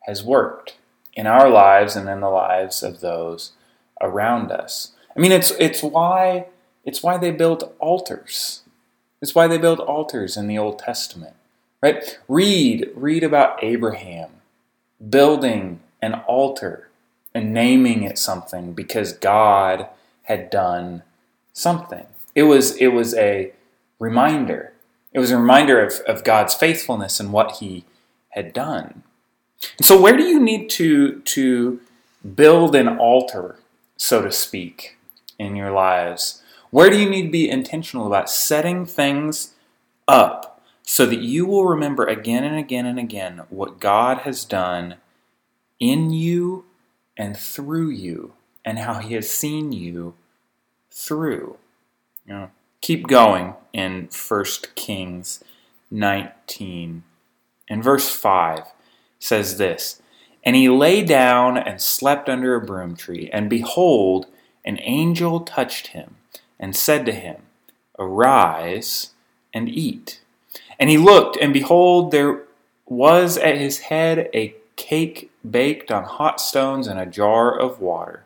has 0.00 0.22
worked 0.22 0.76
in 1.14 1.26
our 1.26 1.48
lives 1.48 1.96
and 1.96 2.08
in 2.08 2.20
the 2.20 2.28
lives 2.28 2.82
of 2.82 3.00
those 3.00 3.52
around 4.00 4.50
us. 4.50 4.92
I 5.16 5.20
mean, 5.20 5.32
it's 5.32 5.52
it's 5.52 5.82
why 5.82 6.46
it's 6.84 7.02
why 7.02 7.16
they 7.18 7.30
built 7.30 7.74
altars. 7.78 8.62
It's 9.22 9.34
why 9.34 9.46
they 9.46 9.58
built 9.58 9.80
altars 9.80 10.36
in 10.36 10.48
the 10.48 10.58
Old 10.58 10.78
Testament, 10.78 11.34
right? 11.82 12.18
Read 12.28 12.90
read 12.94 13.22
about 13.22 13.62
Abraham 13.62 14.30
building 15.08 15.80
an 16.04 16.14
altar 16.26 16.88
and 17.34 17.52
naming 17.52 18.04
it 18.04 18.18
something 18.18 18.72
because 18.72 19.12
God 19.12 19.88
had 20.24 20.50
done 20.50 21.02
something. 21.52 22.06
It 22.34 22.44
was 22.44 22.76
it 22.76 22.88
was 22.88 23.14
a 23.14 23.52
reminder. 23.98 24.72
It 25.12 25.18
was 25.18 25.30
a 25.30 25.38
reminder 25.38 25.80
of, 25.80 25.94
of 26.06 26.24
God's 26.24 26.54
faithfulness 26.54 27.20
and 27.20 27.32
what 27.32 27.56
He 27.56 27.84
had 28.30 28.52
done. 28.52 29.02
And 29.78 29.86
so, 29.86 30.00
where 30.00 30.16
do 30.16 30.24
you 30.24 30.40
need 30.40 30.68
to 30.70 31.20
to 31.20 31.80
build 32.34 32.74
an 32.74 32.88
altar, 32.88 33.56
so 33.96 34.22
to 34.22 34.32
speak, 34.32 34.96
in 35.38 35.56
your 35.56 35.70
lives? 35.70 36.42
Where 36.70 36.90
do 36.90 36.98
you 36.98 37.08
need 37.08 37.22
to 37.24 37.30
be 37.30 37.48
intentional 37.48 38.06
about 38.06 38.28
setting 38.28 38.84
things 38.84 39.54
up 40.08 40.60
so 40.82 41.06
that 41.06 41.20
you 41.20 41.46
will 41.46 41.66
remember 41.66 42.04
again 42.04 42.44
and 42.44 42.56
again 42.58 42.84
and 42.84 42.98
again 42.98 43.42
what 43.48 43.80
God 43.80 44.18
has 44.18 44.44
done 44.44 44.96
in 45.80 46.10
you 46.10 46.64
and 47.16 47.36
through 47.36 47.90
you 47.90 48.34
and 48.64 48.78
how 48.78 48.94
he 48.94 49.14
has 49.14 49.28
seen 49.28 49.72
you 49.72 50.14
through. 50.90 51.56
You 52.26 52.34
know, 52.34 52.50
keep 52.80 53.06
going 53.06 53.54
in 53.72 54.08
1 54.26 54.44
Kings 54.74 55.42
19. 55.90 57.02
And 57.68 57.84
verse 57.84 58.10
5 58.10 58.62
says 59.18 59.58
this 59.58 60.00
And 60.42 60.56
he 60.56 60.68
lay 60.68 61.02
down 61.02 61.56
and 61.56 61.80
slept 61.80 62.28
under 62.28 62.54
a 62.54 62.64
broom 62.64 62.96
tree, 62.96 63.30
and 63.32 63.50
behold, 63.50 64.26
an 64.64 64.78
angel 64.80 65.40
touched 65.40 65.88
him 65.88 66.16
and 66.58 66.74
said 66.74 67.04
to 67.06 67.12
him, 67.12 67.42
Arise 67.98 69.10
and 69.52 69.68
eat. 69.68 70.20
And 70.78 70.90
he 70.90 70.98
looked, 70.98 71.36
and 71.36 71.52
behold, 71.52 72.10
there 72.10 72.42
was 72.86 73.36
at 73.38 73.56
his 73.56 73.78
head 73.80 74.28
a 74.34 74.54
cake 74.76 75.30
baked 75.48 75.90
on 75.90 76.04
hot 76.04 76.40
stones 76.40 76.86
and 76.86 76.98
a 76.98 77.06
jar 77.06 77.56
of 77.56 77.80
water. 77.80 78.24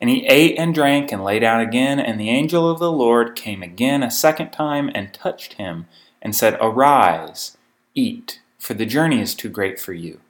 And 0.00 0.10
he 0.10 0.26
ate 0.26 0.58
and 0.58 0.74
drank 0.74 1.12
and 1.12 1.24
lay 1.24 1.38
down 1.38 1.60
again, 1.60 1.98
and 1.98 2.20
the 2.20 2.30
angel 2.30 2.68
of 2.68 2.78
the 2.78 2.92
Lord 2.92 3.36
came 3.36 3.62
again 3.62 4.02
a 4.02 4.10
second 4.10 4.50
time 4.50 4.90
and 4.94 5.14
touched 5.14 5.54
him 5.54 5.86
and 6.20 6.34
said, 6.34 6.58
Arise, 6.60 7.56
eat, 7.94 8.40
for 8.58 8.74
the 8.74 8.86
journey 8.86 9.20
is 9.20 9.34
too 9.34 9.48
great 9.48 9.78
for 9.80 9.92
you. 9.92 10.20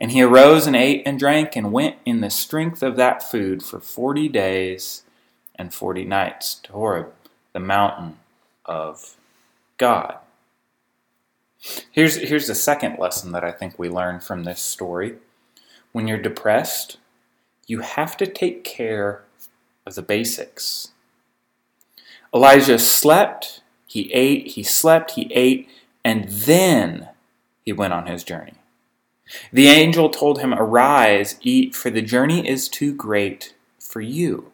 And 0.00 0.12
he 0.12 0.22
arose 0.22 0.66
and 0.66 0.76
ate 0.76 1.02
and 1.04 1.18
drank 1.18 1.56
and 1.56 1.72
went 1.72 1.96
in 2.06 2.20
the 2.20 2.30
strength 2.30 2.82
of 2.82 2.96
that 2.96 3.22
food 3.22 3.62
for 3.62 3.80
forty 3.80 4.28
days 4.28 5.02
and 5.56 5.74
forty 5.74 6.04
nights 6.04 6.54
to 6.54 6.72
Horeb, 6.72 7.12
the 7.52 7.60
mountain 7.60 8.18
of 8.64 9.16
God. 9.76 10.16
Here's, 11.90 12.16
here's 12.16 12.48
the 12.48 12.54
second 12.54 12.98
lesson 12.98 13.32
that 13.32 13.44
I 13.44 13.52
think 13.52 13.78
we 13.78 13.88
learn 13.88 14.20
from 14.20 14.44
this 14.44 14.60
story. 14.60 15.16
When 15.92 16.08
you're 16.08 16.18
depressed, 16.18 16.98
you 17.66 17.80
have 17.80 18.16
to 18.16 18.26
take 18.26 18.64
care 18.64 19.22
of 19.86 19.94
the 19.94 20.02
basics. 20.02 20.88
Elijah 22.34 22.78
slept, 22.78 23.62
he 23.86 24.12
ate, 24.12 24.48
he 24.48 24.62
slept, 24.62 25.12
he 25.12 25.32
ate, 25.32 25.68
and 26.04 26.28
then 26.28 27.10
he 27.64 27.72
went 27.72 27.92
on 27.92 28.06
his 28.06 28.24
journey. 28.24 28.54
The 29.52 29.68
angel 29.68 30.10
told 30.10 30.40
him, 30.40 30.52
Arise, 30.52 31.36
eat, 31.42 31.74
for 31.74 31.90
the 31.90 32.02
journey 32.02 32.46
is 32.48 32.68
too 32.68 32.94
great 32.94 33.54
for 33.78 34.00
you. 34.00 34.50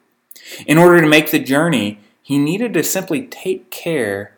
In 0.67 0.79
order 0.79 1.01
to 1.01 1.07
make 1.07 1.31
the 1.31 1.39
journey, 1.39 2.01
he 2.23 2.39
needed 2.39 2.75
to 2.75 2.85
simply 2.85 3.27
take 3.27 3.71
care 3.71 4.37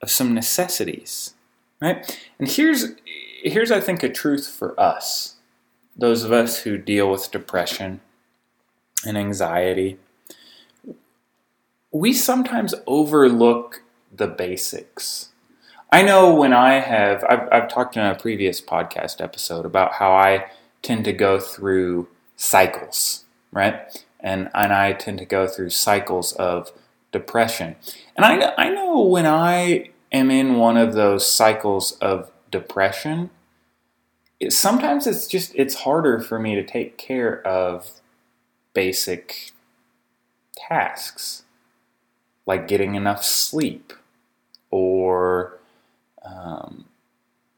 of 0.00 0.10
some 0.10 0.34
necessities. 0.34 1.34
Right? 1.80 2.18
And 2.38 2.48
here's 2.48 2.94
here's 3.42 3.70
I 3.70 3.80
think 3.80 4.02
a 4.02 4.08
truth 4.08 4.48
for 4.48 4.78
us, 4.78 5.36
those 5.96 6.24
of 6.24 6.32
us 6.32 6.60
who 6.60 6.78
deal 6.78 7.10
with 7.10 7.30
depression 7.30 8.00
and 9.06 9.16
anxiety. 9.16 9.98
We 11.92 12.12
sometimes 12.12 12.74
overlook 12.86 13.82
the 14.12 14.26
basics. 14.26 15.30
I 15.92 16.02
know 16.02 16.34
when 16.34 16.52
I 16.52 16.80
have, 16.80 17.24
I've, 17.24 17.48
I've 17.52 17.68
talked 17.68 17.96
in 17.96 18.04
a 18.04 18.14
previous 18.14 18.60
podcast 18.60 19.20
episode 19.20 19.64
about 19.64 19.94
how 19.94 20.12
I 20.12 20.46
tend 20.82 21.04
to 21.04 21.12
go 21.12 21.38
through 21.38 22.08
cycles, 22.36 23.24
right? 23.52 24.04
And, 24.20 24.50
and 24.52 24.72
I 24.72 24.92
tend 24.92 25.18
to 25.18 25.24
go 25.24 25.46
through 25.46 25.70
cycles 25.70 26.32
of 26.32 26.72
depression. 27.12 27.76
And 28.16 28.26
I, 28.26 28.52
I 28.58 28.70
know 28.70 29.00
when 29.00 29.26
I 29.26 29.90
am 30.12 30.30
in 30.30 30.56
one 30.56 30.76
of 30.76 30.94
those 30.94 31.30
cycles 31.30 31.92
of 31.92 32.30
depression, 32.50 33.30
it, 34.40 34.52
sometimes 34.52 35.06
it's 35.06 35.26
just 35.26 35.52
it's 35.54 35.76
harder 35.76 36.20
for 36.20 36.38
me 36.38 36.54
to 36.54 36.64
take 36.64 36.98
care 36.98 37.46
of 37.46 38.00
basic 38.74 39.52
tasks 40.56 41.44
like 42.44 42.68
getting 42.68 42.94
enough 42.94 43.24
sleep 43.24 43.92
or 44.70 45.58
um, 46.24 46.84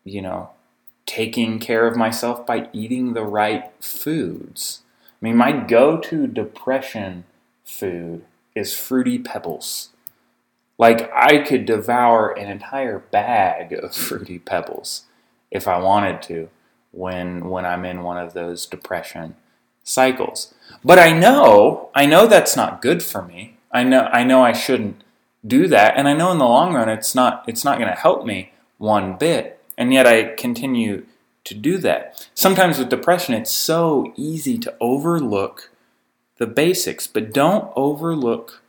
you 0.04 0.22
know 0.22 0.50
taking 1.06 1.58
care 1.58 1.86
of 1.86 1.96
myself 1.96 2.46
by 2.46 2.68
eating 2.72 3.14
the 3.14 3.24
right 3.24 3.72
foods. 3.80 4.82
I 5.20 5.24
mean 5.24 5.36
my 5.36 5.52
go-to 5.52 6.26
depression 6.26 7.24
food 7.64 8.24
is 8.54 8.74
fruity 8.74 9.18
pebbles 9.18 9.90
like 10.78 11.10
I 11.12 11.38
could 11.38 11.66
devour 11.66 12.30
an 12.30 12.48
entire 12.48 13.00
bag 13.00 13.72
of 13.72 13.94
fruity 13.94 14.38
pebbles 14.38 15.02
if 15.50 15.66
I 15.66 15.78
wanted 15.78 16.22
to 16.22 16.48
when 16.92 17.48
when 17.50 17.66
I'm 17.66 17.84
in 17.84 18.02
one 18.02 18.16
of 18.16 18.32
those 18.32 18.64
depression 18.64 19.34
cycles. 19.84 20.54
But 20.84 20.98
I 20.98 21.12
know, 21.12 21.90
I 21.94 22.06
know 22.06 22.26
that's 22.26 22.56
not 22.56 22.80
good 22.80 23.02
for 23.02 23.22
me. 23.22 23.58
I 23.72 23.82
know 23.84 24.08
I 24.12 24.24
know 24.24 24.42
I 24.42 24.52
shouldn't 24.52 25.02
do 25.46 25.68
that 25.68 25.96
and 25.96 26.08
I 26.08 26.14
know 26.14 26.32
in 26.32 26.38
the 26.38 26.44
long 26.44 26.74
run 26.74 26.88
it's 26.88 27.14
not 27.14 27.44
it's 27.46 27.64
not 27.64 27.78
going 27.78 27.90
to 27.90 28.00
help 28.00 28.24
me 28.24 28.52
one 28.78 29.16
bit. 29.16 29.60
And 29.76 29.92
yet 29.92 30.06
I 30.06 30.34
continue 30.34 31.06
to 31.44 31.54
do 31.54 31.78
that. 31.78 32.28
Sometimes 32.34 32.78
with 32.78 32.88
depression, 32.88 33.34
it's 33.34 33.52
so 33.52 34.12
easy 34.16 34.58
to 34.58 34.74
overlook 34.80 35.70
the 36.36 36.46
basics, 36.46 37.06
but 37.06 37.32
don't 37.32 37.72
overlook 37.74 38.62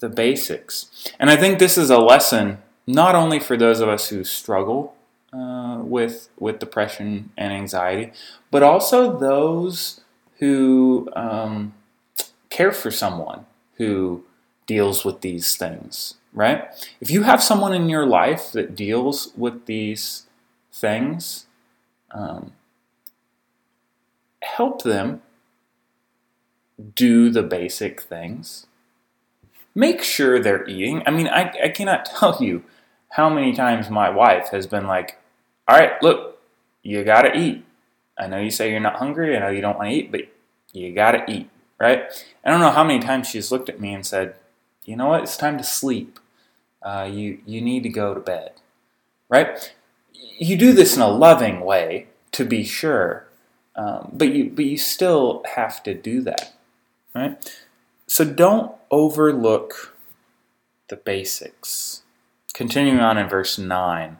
the 0.00 0.08
basics. 0.08 1.12
And 1.18 1.30
I 1.30 1.36
think 1.36 1.58
this 1.58 1.78
is 1.78 1.90
a 1.90 1.98
lesson 1.98 2.58
not 2.86 3.14
only 3.14 3.38
for 3.38 3.56
those 3.56 3.80
of 3.80 3.88
us 3.88 4.08
who 4.08 4.24
struggle 4.24 4.94
uh, 5.32 5.78
with 5.82 6.28
with 6.38 6.58
depression 6.58 7.30
and 7.36 7.52
anxiety, 7.52 8.12
but 8.50 8.62
also 8.62 9.16
those 9.16 10.00
who 10.38 11.08
um, 11.14 11.74
care 12.48 12.72
for 12.72 12.90
someone 12.90 13.46
who 13.76 14.24
deals 14.66 15.04
with 15.04 15.20
these 15.20 15.56
things. 15.56 16.14
Right? 16.32 16.64
If 17.00 17.10
you 17.10 17.22
have 17.24 17.42
someone 17.42 17.72
in 17.72 17.88
your 17.88 18.06
life 18.06 18.52
that 18.52 18.76
deals 18.76 19.32
with 19.36 19.66
these 19.66 20.26
things, 20.72 21.46
um, 22.12 22.52
help 24.42 24.82
them 24.82 25.22
do 26.94 27.30
the 27.30 27.42
basic 27.42 28.00
things. 28.00 28.66
Make 29.74 30.02
sure 30.02 30.38
they're 30.38 30.68
eating. 30.68 31.02
I 31.06 31.10
mean, 31.10 31.28
I, 31.28 31.52
I 31.64 31.68
cannot 31.68 32.04
tell 32.18 32.38
you 32.42 32.64
how 33.10 33.28
many 33.28 33.52
times 33.52 33.90
my 33.90 34.10
wife 34.10 34.48
has 34.48 34.66
been 34.66 34.86
like, 34.86 35.18
all 35.68 35.78
right, 35.78 36.00
look, 36.02 36.40
you 36.82 37.04
got 37.04 37.22
to 37.22 37.36
eat. 37.36 37.64
I 38.18 38.26
know 38.26 38.38
you 38.38 38.50
say 38.50 38.70
you're 38.70 38.80
not 38.80 38.96
hungry. 38.96 39.36
I 39.36 39.40
know 39.40 39.48
you 39.48 39.60
don't 39.60 39.78
want 39.78 39.90
to 39.90 39.96
eat, 39.96 40.12
but 40.12 40.22
you 40.72 40.92
got 40.92 41.12
to 41.12 41.30
eat, 41.30 41.48
right? 41.78 42.04
I 42.44 42.50
don't 42.50 42.60
know 42.60 42.70
how 42.70 42.84
many 42.84 43.00
times 43.00 43.28
she's 43.28 43.50
looked 43.50 43.68
at 43.68 43.80
me 43.80 43.94
and 43.94 44.06
said, 44.06 44.34
you 44.84 44.96
know 44.96 45.08
what, 45.08 45.22
it's 45.22 45.36
time 45.36 45.58
to 45.58 45.64
sleep. 45.64 46.18
Uh, 46.82 47.08
you, 47.10 47.40
you 47.46 47.60
need 47.60 47.82
to 47.82 47.88
go 47.88 48.14
to 48.14 48.20
bed, 48.20 48.52
right? 49.28 49.72
You 50.12 50.56
do 50.56 50.72
this 50.72 50.96
in 50.96 51.02
a 51.02 51.08
loving 51.08 51.60
way, 51.60 52.06
to 52.32 52.44
be 52.44 52.64
sure, 52.64 53.26
um, 53.76 54.10
but, 54.12 54.32
you, 54.32 54.50
but 54.50 54.64
you 54.64 54.78
still 54.78 55.42
have 55.56 55.82
to 55.82 55.94
do 55.94 56.22
that, 56.22 56.54
right? 57.14 57.62
So 58.10 58.24
don't 58.24 58.74
overlook 58.90 59.96
the 60.88 60.96
basics. 60.96 62.02
Continuing 62.52 62.98
on 62.98 63.16
in 63.16 63.28
verse 63.28 63.56
9. 63.56 64.18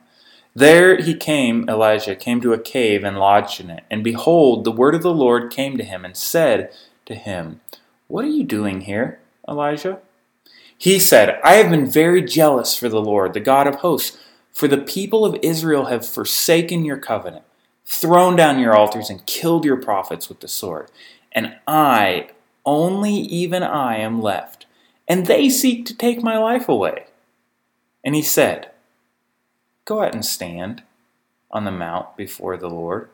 There 0.54 1.02
he 1.02 1.12
came, 1.12 1.68
Elijah 1.68 2.14
came 2.14 2.40
to 2.40 2.52
a 2.52 2.61
cave 2.61 3.02
and 3.02 3.18
lodged 3.18 3.59
in 3.59 3.68
it. 3.68 3.82
And 3.90 4.04
behold, 4.04 4.62
the 4.62 4.70
word 4.70 4.94
of 4.94 5.02
the 5.02 5.12
Lord 5.12 5.50
came 5.50 5.76
to 5.76 5.82
him 5.82 6.04
and 6.04 6.16
said 6.16 6.73
to 7.06 7.16
him, 7.16 7.62
What 8.06 8.25
are 8.25 8.28
you 8.28 8.44
doing 8.44 8.82
here, 8.82 9.18
Elijah? 9.49 9.99
He 10.78 11.00
said, 11.00 11.40
I 11.42 11.54
have 11.54 11.73
been 11.73 11.90
very 11.90 12.23
jealous 12.23 12.76
for 12.76 12.88
the 12.88 13.02
Lord, 13.02 13.35
the 13.35 13.40
God 13.40 13.66
of 13.66 13.75
hosts, 13.76 14.16
for 14.52 14.68
the 14.68 14.78
people 14.78 15.25
of 15.25 15.37
Israel 15.42 15.87
have 15.87 16.06
forsaken 16.06 16.85
your 16.85 16.99
covenant, 16.99 17.44
thrown 17.85 18.37
down 18.37 18.61
your 18.61 18.76
altars, 18.76 19.11
and 19.11 19.26
killed 19.26 19.64
your 19.64 19.82
prophets 19.82 20.28
with 20.28 20.38
the 20.38 20.49
sword. 20.49 20.92
And 21.32 21.56
I, 21.66 22.30
only 22.64 23.14
even 23.14 23.62
I, 23.62 23.99
am 23.99 24.21
left, 24.21 24.67
and 25.09 25.26
they 25.26 25.49
seek 25.49 25.87
to 25.87 25.97
take 25.97 26.23
my 26.23 26.38
life 26.38 26.69
away. 26.69 27.07
And 28.05 28.14
he 28.14 28.23
said, 28.23 28.71
Go 29.85 30.02
out 30.02 30.14
and 30.14 30.25
stand 30.25 30.83
on 31.50 31.64
the 31.64 31.71
mount 31.71 32.17
before 32.17 32.57
the 32.57 32.71
Lord. 32.71 33.09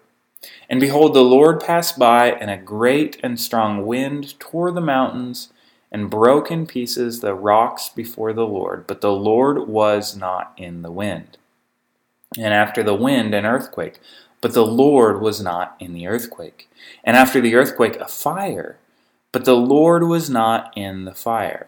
And 0.69 0.81
behold, 0.81 1.15
the 1.15 1.23
Lord 1.23 1.61
passed 1.61 1.99
by, 1.99 2.33
and 2.33 2.50
a 2.50 2.57
great 2.57 3.19
and 3.23 3.41
strong 3.41 3.87
wind 3.87 4.38
tore 4.38 4.71
the 4.71 4.81
mountains 4.81 5.53
and 5.91 6.11
broke 6.11 6.50
in 6.50 6.67
pieces 6.67 7.21
the 7.21 7.35
rocks 7.35 7.88
before 7.88 8.33
the 8.33 8.47
Lord. 8.47 8.87
But 8.87 9.00
the 9.00 9.12
Lord 9.12 9.69
was 9.69 10.17
not 10.17 10.53
in 10.57 10.83
the 10.83 10.91
wind. 10.91 11.38
And 12.37 12.53
after 12.53 12.83
the 12.83 12.95
wind, 12.95 13.35
an 13.35 13.47
earthquake. 13.47 13.99
But 14.41 14.53
the 14.53 14.67
Lord 14.67 15.21
was 15.21 15.41
not 15.41 15.76
in 15.81 15.95
the 15.95 16.07
earthquake. 16.07 16.69
And 17.03 17.17
after 17.17 17.41
the 17.41 17.55
earthquake, 17.55 17.97
a 17.97 18.09
fire. 18.09 18.76
But 19.36 19.44
the 19.44 19.54
Lord 19.54 20.04
was 20.04 20.30
not 20.30 20.72
in 20.75 21.04
the 21.04 21.12
fire. 21.12 21.66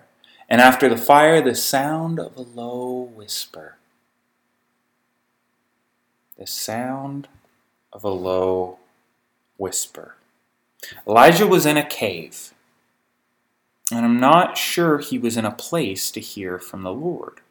And 0.48 0.59
after 0.59 0.88
the 0.88 0.96
fire, 0.96 1.42
the 1.42 1.54
sound 1.54 2.18
of 2.18 2.35
a 2.35 2.40
low 2.40 3.11
whisper 3.14 3.76
the 6.38 6.46
sound 6.46 7.28
of 7.92 8.04
a 8.04 8.09
low 8.09 8.78
whisper. 9.59 10.14
Elijah 11.07 11.46
was 11.46 11.66
in 11.66 11.76
a 11.76 11.85
cave, 11.85 12.54
and 13.92 14.02
I'm 14.07 14.18
not 14.18 14.57
sure 14.57 14.96
he 14.96 15.18
was 15.18 15.37
in 15.37 15.44
a 15.44 15.50
place 15.50 16.11
to 16.12 16.20
hear 16.20 16.59
from 16.59 16.85
the 16.85 16.92
Lord. 16.94 17.42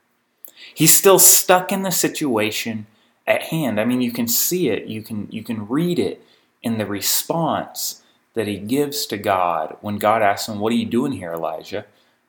He's 0.73 0.97
still 0.97 1.19
stuck 1.19 1.71
in 1.71 1.84
the 1.84 1.91
situation 1.91 2.88
at 3.27 3.43
hand. 3.43 3.80
I 3.80 3.86
mean, 3.86 4.01
you 4.01 4.12
can 4.12 4.27
see 4.27 4.69
it, 4.69 4.88
you 4.88 5.03
can 5.03 5.27
you 5.30 5.43
can 5.43 5.67
read 5.67 5.99
it 5.99 6.25
in 6.63 6.80
the 6.80 6.88
response 6.88 8.01
that 8.38 8.47
he 8.47 8.58
gives 8.58 9.06
to 9.08 9.17
God 9.17 9.76
when 9.82 9.97
God 9.97 10.21
asks 10.21 10.47
him, 10.47 10.60
"What 10.60 10.71
are 10.71 10.78
you 10.78 10.86
doing 10.86 11.12
here, 11.12 11.34
Elijah?" 11.34 11.86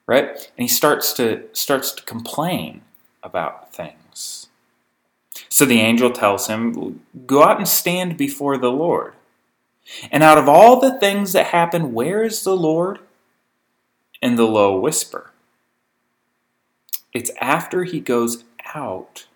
Right? 0.07 0.27
And 0.27 0.69
he 0.69 0.69
starts 0.69 1.13
to 1.15 1.45
starts 1.53 1.93
to 1.93 2.03
complain 2.03 2.83
about 3.23 3.73
things. 3.73 4.49
So 5.49 5.65
the 5.65 5.81
angel 5.81 6.11
tells 6.11 6.47
him, 6.47 7.05
Go 7.27 7.43
out 7.43 7.59
and 7.59 7.69
stand 7.69 8.17
before 8.17 8.59
the 8.59 8.71
Lord. 8.71 9.15
And 10.11 10.23
out 10.23 10.39
of 10.39 10.49
all 10.49 10.81
the 10.81 10.99
things 10.99 11.33
that 11.33 11.47
happen, 11.47 11.93
where 11.93 12.23
is 12.23 12.43
the 12.43 12.57
Lord? 12.57 13.01
In 14.21 14.37
the 14.37 14.47
low 14.47 14.79
whisper. 14.79 15.31
It's 17.13 17.31
after 17.41 17.85
he 17.85 18.01
goes 18.01 18.45
out. 18.75 19.27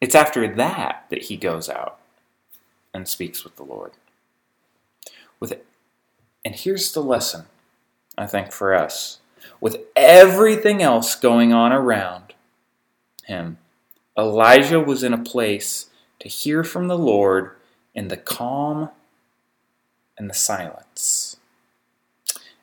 It's 0.00 0.14
after 0.14 0.46
that 0.54 1.06
that 1.10 1.24
he 1.24 1.36
goes 1.36 1.68
out 1.68 1.98
and 2.94 3.08
speaks 3.08 3.42
with 3.42 3.56
the 3.56 3.64
Lord. 3.64 3.92
With 5.40 5.52
it. 5.52 5.66
And 6.44 6.54
here's 6.54 6.92
the 6.92 7.02
lesson, 7.02 7.46
I 8.16 8.26
think, 8.26 8.52
for 8.52 8.74
us. 8.74 9.18
With 9.60 9.78
everything 9.96 10.82
else 10.82 11.14
going 11.14 11.52
on 11.52 11.72
around 11.72 12.34
him, 13.24 13.58
Elijah 14.16 14.80
was 14.80 15.02
in 15.02 15.12
a 15.12 15.18
place 15.18 15.90
to 16.20 16.28
hear 16.28 16.62
from 16.62 16.88
the 16.88 16.98
Lord 16.98 17.52
in 17.94 18.08
the 18.08 18.16
calm 18.16 18.90
and 20.16 20.28
the 20.28 20.34
silence. 20.34 21.38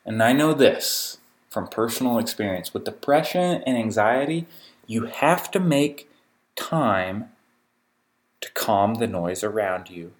And 0.06 0.22
I 0.22 0.32
know 0.32 0.54
this 0.54 1.18
from 1.48 1.66
personal 1.66 2.18
experience 2.18 2.72
with 2.72 2.84
depression 2.84 3.62
and 3.66 3.76
anxiety, 3.76 4.46
you 4.86 5.06
have 5.06 5.50
to 5.50 5.60
make 5.60 6.10
time 6.54 7.30
to 8.40 8.50
calm 8.52 8.94
the 8.94 9.06
noise 9.06 9.42
around 9.42 9.90
you 9.90 10.12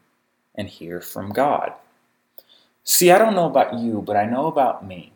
and 0.55 0.69
hear 0.69 1.01
from 1.01 1.33
God. 1.33 1.73
See, 2.91 3.11
I 3.11 3.19
don't 3.19 3.35
know 3.35 3.45
about 3.45 3.79
you, 3.79 4.01
but 4.01 4.17
I 4.17 4.25
know 4.25 4.47
about 4.47 4.83
me 4.83 5.13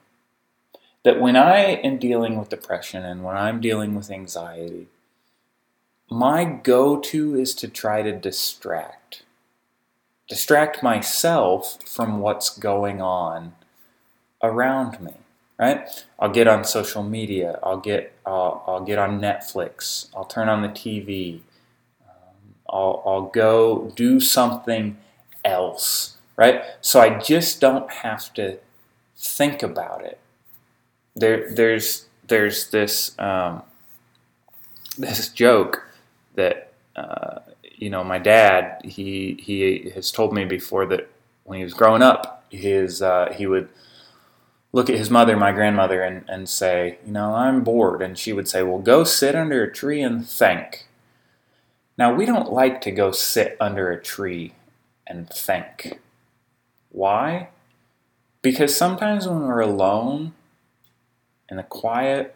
that 1.05 1.19
when 1.19 1.37
I 1.37 1.61
am 1.61 1.97
dealing 1.97 2.37
with 2.37 2.51
depression 2.51 3.03
and 3.03 3.25
when 3.25 3.35
I'm 3.35 3.63
dealing 3.63 3.95
with 3.95 4.11
anxiety, 4.11 4.89
my 6.11 6.45
go 6.45 7.01
to 7.01 7.35
is 7.35 7.55
to 7.55 7.69
try 7.69 8.03
to 8.03 8.13
distract. 8.13 9.23
Distract 10.29 10.83
myself 10.83 11.79
from 11.89 12.19
what's 12.19 12.51
going 12.51 13.01
on 13.01 13.55
around 14.43 15.01
me, 15.01 15.15
right? 15.59 15.89
I'll 16.19 16.31
get 16.31 16.47
on 16.47 16.65
social 16.65 17.03
media, 17.03 17.59
I'll 17.63 17.81
get, 17.81 18.13
I'll, 18.27 18.63
I'll 18.67 18.85
get 18.85 18.99
on 18.99 19.19
Netflix, 19.19 20.11
I'll 20.15 20.27
turn 20.27 20.51
on 20.51 20.61
the 20.61 20.69
TV, 20.69 21.41
um, 22.03 22.55
I'll, 22.69 23.03
I'll 23.07 23.31
go 23.31 23.91
do 23.97 24.21
something 24.21 24.99
else, 25.43 26.19
right? 26.43 26.63
So 26.81 27.01
I 27.01 27.19
just 27.19 27.61
don't 27.61 27.91
have 27.91 28.33
to 28.35 28.59
think 29.17 29.63
about 29.63 30.05
it. 30.05 30.19
There, 31.15 31.55
there's, 31.55 32.07
there's 32.27 32.71
this, 32.71 33.19
um, 33.19 33.63
this 34.99 35.29
joke 35.29 35.89
that 36.35 36.73
uh, 36.97 37.41
you 37.63 37.91
know 37.91 38.05
my 38.05 38.19
dad 38.19 38.81
he 38.85 39.39
he 39.41 39.91
has 39.95 40.11
told 40.13 40.33
me 40.33 40.45
before 40.45 40.87
that 40.87 41.09
when 41.45 41.59
he 41.59 41.65
was 41.65 41.75
growing 41.75 42.03
up 42.03 42.45
his 42.51 43.03
uh, 43.03 43.33
he 43.37 43.47
would 43.47 43.69
look 44.73 44.89
at 44.89 44.97
his 44.97 45.11
mother 45.11 45.37
my 45.37 45.53
grandmother 45.53 46.03
and, 46.03 46.25
and 46.29 46.49
say 46.49 46.99
you 47.05 47.13
know 47.13 47.35
i'm 47.35 47.63
bored 47.63 48.03
and 48.03 48.19
she 48.19 48.33
would 48.33 48.49
say 48.49 48.63
well 48.63 48.79
go 48.79 49.05
sit 49.05 49.35
under 49.35 49.63
a 49.63 49.73
tree 49.73 50.03
and 50.03 50.27
think 50.29 50.89
now 51.99 52.15
we 52.15 52.25
don't 52.25 52.53
like 52.53 52.81
to 52.81 52.91
go 52.91 53.11
sit 53.11 53.57
under 53.61 53.91
a 53.91 54.03
tree 54.03 54.55
and 55.07 55.29
think 55.29 56.01
why 56.93 57.49
because 58.43 58.77
sometimes 58.77 59.27
when 59.27 59.47
we're 59.47 59.61
alone 59.61 60.33
in 61.49 61.57
the 61.57 61.63
quiet 61.63 62.35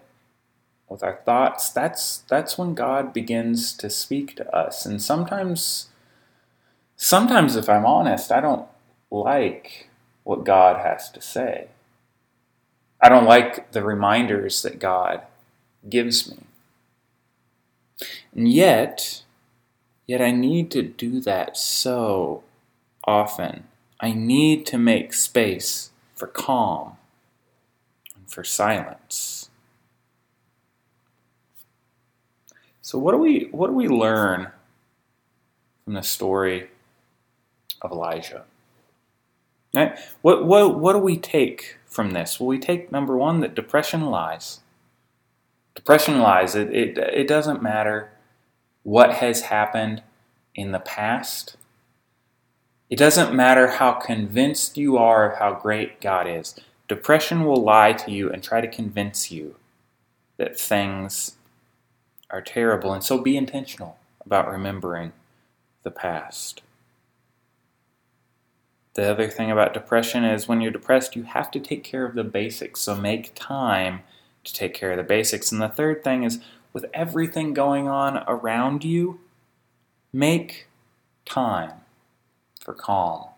with 0.89 1.03
our 1.03 1.21
thoughts, 1.25 1.71
that's 1.71 2.19
that's 2.19 2.57
when 2.57 2.75
God 2.75 3.13
begins 3.13 3.73
to 3.75 3.91
speak 3.91 4.37
to 4.37 4.57
us. 4.57 4.87
And 4.87 5.03
sometimes 5.03 5.89
sometimes 6.97 7.57
if 7.57 7.69
I'm 7.69 7.85
honest, 7.85 8.31
I 8.31 8.41
don't 8.41 8.69
like 9.11 9.89
what 10.23 10.45
God 10.45 10.81
has 10.81 11.11
to 11.11 11.21
say. 11.21 11.69
I 13.01 13.09
don't 13.09 13.27
like 13.27 13.73
the 13.73 13.83
reminders 13.83 14.63
that 14.63 14.79
God 14.79 15.23
gives 15.89 16.31
me. 16.31 16.39
And 18.35 18.49
yet, 18.49 19.23
yet 20.07 20.21
I 20.21 20.31
need 20.31 20.71
to 20.73 20.83
do 20.83 21.21
that 21.21 21.57
so 21.57 22.43
often. 23.05 23.65
I 24.01 24.13
need 24.13 24.67
to 24.67 24.79
make 24.79 25.13
space 25.15 25.91
for 26.15 26.27
calm 26.27 26.97
and 28.15 28.31
for 28.31 28.45
silence. 28.45 29.51
So 32.83 32.99
what 32.99 33.13
do 33.13 33.19
we 33.19 33.49
what 33.51 33.69
do 33.69 33.73
we 33.73 33.89
learn 33.89 34.53
from 35.85 35.95
the 35.95 36.03
story 36.03 36.71
of 37.83 37.91
Elijah? 37.91 38.45
Right? 39.75 39.99
What 40.23 40.47
what 40.47 40.79
what 40.79 40.93
do 40.93 40.99
we 40.99 41.17
take 41.17 41.79
from 41.87 42.13
this? 42.13 42.39
Well, 42.39 42.47
we 42.47 42.59
take 42.59 42.93
number 42.93 43.17
one 43.17 43.41
that 43.41 43.55
depression 43.55 44.07
lies. 44.07 44.61
Depression 45.75 46.21
lies. 46.21 46.55
It, 46.55 46.73
it, 46.75 46.99
it 46.99 47.29
doesn't 47.29 47.63
matter 47.63 48.11
what 48.83 49.15
has 49.15 49.43
happened 49.43 50.03
in 50.55 50.73
the 50.73 50.79
past. 50.79 51.57
It 52.89 52.99
doesn't 52.99 53.35
matter 53.35 53.67
how 53.67 53.93
convinced 53.93 54.77
you 54.79 54.97
are 54.97 55.33
of 55.33 55.39
how 55.39 55.55
great 55.55 56.01
God 56.01 56.29
is. 56.29 56.55
Depression 56.87 57.45
will 57.45 57.61
lie 57.61 57.93
to 57.93 58.13
you 58.13 58.31
and 58.31 58.43
try 58.43 58.61
to 58.61 58.69
convince 58.69 59.33
you 59.33 59.57
that 60.37 60.59
things 60.59 61.37
are 62.31 62.41
terrible. 62.41 62.93
And 62.93 63.03
so 63.03 63.21
be 63.21 63.37
intentional 63.37 63.99
about 64.25 64.49
remembering 64.49 65.13
the 65.83 65.91
past. 65.91 66.63
The 68.95 69.11
other 69.11 69.29
thing 69.29 69.51
about 69.51 69.75
depression 69.75 70.25
is 70.25 70.47
when 70.47 70.61
you're 70.61 70.71
depressed, 70.71 71.17
you 71.17 71.25
have 71.25 71.51
to 71.51 71.61
take 71.61 71.83
care 71.83 72.07
of 72.07 72.15
the 72.15 72.25
basics. 72.25 72.81
So 72.81 72.95
make 72.95 73.33
time 73.35 74.01
to 74.45 74.55
take 74.55 74.75
care 74.75 74.93
of 74.93 74.97
the 74.97 75.03
basics. 75.03 75.51
And 75.51 75.61
the 75.61 75.69
third 75.69 76.05
thing 76.05 76.23
is 76.23 76.39
with 76.73 76.87
everything 76.95 77.53
going 77.53 77.89
on 77.89 78.23
around 78.29 78.85
you, 78.85 79.21
make 80.13 80.69
time 81.25 81.73
for 82.67 82.75
calm 82.75 83.29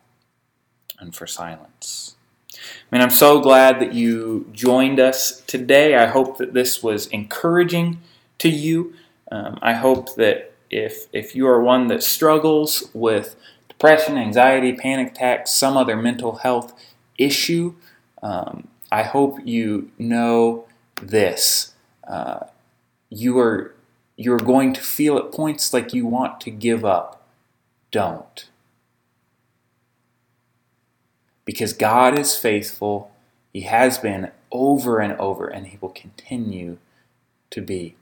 and 0.98 1.14
for 1.14 1.26
silence. 1.26 2.16
I 2.54 2.58
mean, 2.90 3.02
I'm 3.02 3.10
so 3.10 3.40
glad 3.40 3.78
that 3.78 3.92
you 3.92 4.48
joined 4.52 4.98
us 4.98 5.42
today. 5.42 5.94
I 5.94 6.06
hope 6.06 6.38
that 6.38 6.54
this 6.54 6.82
was 6.82 7.06
encouraging 7.08 8.00
to 8.38 8.48
you. 8.48 8.94
Um, 9.30 9.58
I 9.60 9.74
hope 9.74 10.14
that 10.14 10.54
if 10.70 11.08
if 11.12 11.36
you 11.36 11.46
are 11.46 11.62
one 11.62 11.88
that 11.88 12.02
struggles 12.02 12.88
with 12.94 13.36
depression, 13.68 14.16
anxiety, 14.16 14.72
panic 14.72 15.12
attacks, 15.12 15.52
some 15.52 15.76
other 15.76 15.94
mental 15.94 16.36
health 16.36 16.72
issue, 17.18 17.74
um, 18.22 18.68
I 18.90 19.02
hope 19.02 19.40
you 19.44 19.90
know 19.98 20.64
this. 21.02 21.74
Uh, 22.06 22.46
you 23.10 23.38
are 23.38 23.74
you 24.16 24.32
are 24.32 24.40
going 24.52 24.72
to 24.72 24.80
feel 24.80 25.18
at 25.18 25.32
points 25.32 25.74
like 25.74 25.92
you 25.92 26.06
want 26.06 26.40
to 26.40 26.50
give 26.50 26.82
up. 26.82 27.28
Don't. 27.90 28.48
Because 31.48 31.72
God 31.72 32.18
is 32.18 32.36
faithful. 32.36 33.10
He 33.54 33.62
has 33.62 33.96
been 33.96 34.32
over 34.52 35.00
and 35.00 35.18
over, 35.18 35.46
and 35.48 35.66
He 35.66 35.78
will 35.80 35.88
continue 35.88 36.76
to 37.48 37.62
be. 37.62 37.96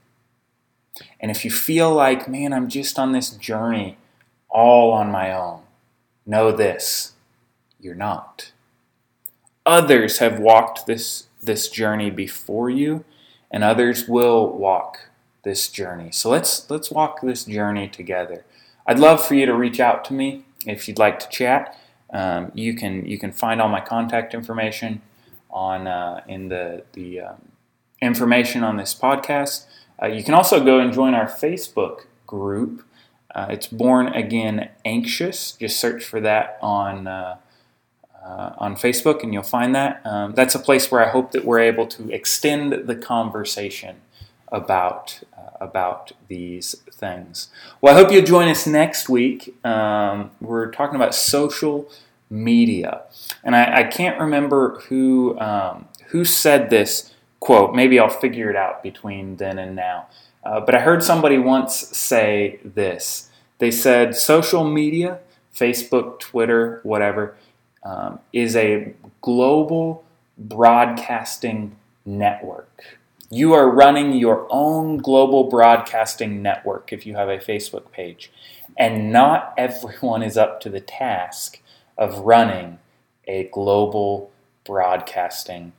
And 1.20 1.30
if 1.30 1.44
you 1.44 1.52
feel 1.52 1.94
like, 1.94 2.28
man, 2.28 2.52
I'm 2.52 2.68
just 2.68 2.98
on 2.98 3.12
this 3.12 3.30
journey 3.30 3.98
all 4.48 4.90
on 4.90 5.12
my 5.12 5.32
own, 5.32 5.60
know 6.26 6.50
this 6.50 7.12
you're 7.78 7.94
not. 7.94 8.50
Others 9.64 10.18
have 10.18 10.40
walked 10.40 10.86
this, 10.86 11.28
this 11.40 11.68
journey 11.68 12.10
before 12.10 12.68
you, 12.68 13.04
and 13.48 13.62
others 13.62 14.08
will 14.08 14.48
walk 14.48 15.08
this 15.44 15.68
journey. 15.68 16.10
So 16.10 16.30
let's 16.30 16.68
let's 16.68 16.90
walk 16.90 17.20
this 17.20 17.44
journey 17.44 17.86
together. 17.86 18.44
I'd 18.88 18.98
love 18.98 19.24
for 19.24 19.34
you 19.34 19.46
to 19.46 19.54
reach 19.54 19.78
out 19.78 20.04
to 20.06 20.14
me 20.14 20.46
if 20.66 20.88
you'd 20.88 20.98
like 20.98 21.20
to 21.20 21.28
chat. 21.28 21.78
Um, 22.10 22.52
you 22.54 22.74
can 22.74 23.06
you 23.06 23.18
can 23.18 23.32
find 23.32 23.60
all 23.60 23.68
my 23.68 23.80
contact 23.80 24.34
information 24.34 25.02
on 25.50 25.86
uh, 25.86 26.22
in 26.28 26.48
the 26.48 26.84
the 26.92 27.20
um, 27.20 27.48
information 28.00 28.62
on 28.62 28.76
this 28.76 28.94
podcast. 28.94 29.66
Uh, 30.00 30.06
you 30.06 30.22
can 30.22 30.34
also 30.34 30.64
go 30.64 30.78
and 30.78 30.92
join 30.92 31.14
our 31.14 31.26
Facebook 31.26 32.02
group. 32.26 32.84
Uh, 33.34 33.46
it's 33.50 33.66
Born 33.66 34.08
Again 34.08 34.70
Anxious. 34.84 35.52
Just 35.52 35.80
search 35.80 36.04
for 36.04 36.20
that 36.20 36.58
on 36.62 37.06
uh, 37.06 37.36
uh, 38.24 38.52
on 38.58 38.76
Facebook, 38.76 39.22
and 39.22 39.32
you'll 39.32 39.42
find 39.42 39.74
that. 39.74 40.00
Um, 40.04 40.34
that's 40.34 40.54
a 40.54 40.58
place 40.58 40.90
where 40.90 41.04
I 41.04 41.10
hope 41.10 41.32
that 41.32 41.44
we're 41.44 41.60
able 41.60 41.86
to 41.88 42.10
extend 42.10 42.72
the 42.72 42.96
conversation 42.96 43.96
about 44.48 45.22
uh, 45.36 45.50
about 45.60 46.12
these 46.28 46.74
things. 46.92 47.48
Well, 47.80 47.94
I 47.94 47.98
hope 47.98 48.12
you'll 48.12 48.24
join 48.24 48.48
us 48.48 48.66
next 48.66 49.08
week. 49.08 49.54
Um, 49.64 50.30
we're 50.40 50.70
talking 50.70 50.96
about 50.96 51.14
social 51.14 51.88
media, 52.30 53.02
and 53.44 53.56
I, 53.56 53.80
I 53.80 53.84
can't 53.84 54.20
remember 54.20 54.80
who 54.88 55.38
um, 55.38 55.88
who 56.08 56.24
said 56.24 56.70
this 56.70 57.14
quote. 57.40 57.74
Maybe 57.74 57.98
I'll 57.98 58.08
figure 58.08 58.50
it 58.50 58.56
out 58.56 58.82
between 58.82 59.36
then 59.36 59.58
and 59.58 59.76
now. 59.76 60.06
Uh, 60.44 60.60
but 60.60 60.74
I 60.74 60.80
heard 60.80 61.02
somebody 61.02 61.38
once 61.38 61.74
say 61.74 62.60
this. 62.64 63.30
They 63.58 63.70
said 63.70 64.14
social 64.14 64.62
media, 64.64 65.18
Facebook, 65.54 66.20
Twitter, 66.20 66.80
whatever, 66.82 67.34
um, 67.84 68.20
is 68.32 68.54
a 68.54 68.94
global 69.22 70.04
broadcasting 70.38 71.76
network. 72.04 72.95
You 73.30 73.54
are 73.54 73.68
running 73.68 74.12
your 74.12 74.46
own 74.50 74.98
global 74.98 75.44
broadcasting 75.44 76.42
network 76.42 76.92
if 76.92 77.06
you 77.06 77.16
have 77.16 77.28
a 77.28 77.38
Facebook 77.38 77.90
page. 77.90 78.30
And 78.78 79.12
not 79.12 79.54
everyone 79.56 80.22
is 80.22 80.36
up 80.36 80.60
to 80.60 80.70
the 80.70 80.80
task 80.80 81.60
of 81.98 82.18
running 82.18 82.78
a 83.26 83.44
global 83.52 84.30
broadcasting 84.64 85.72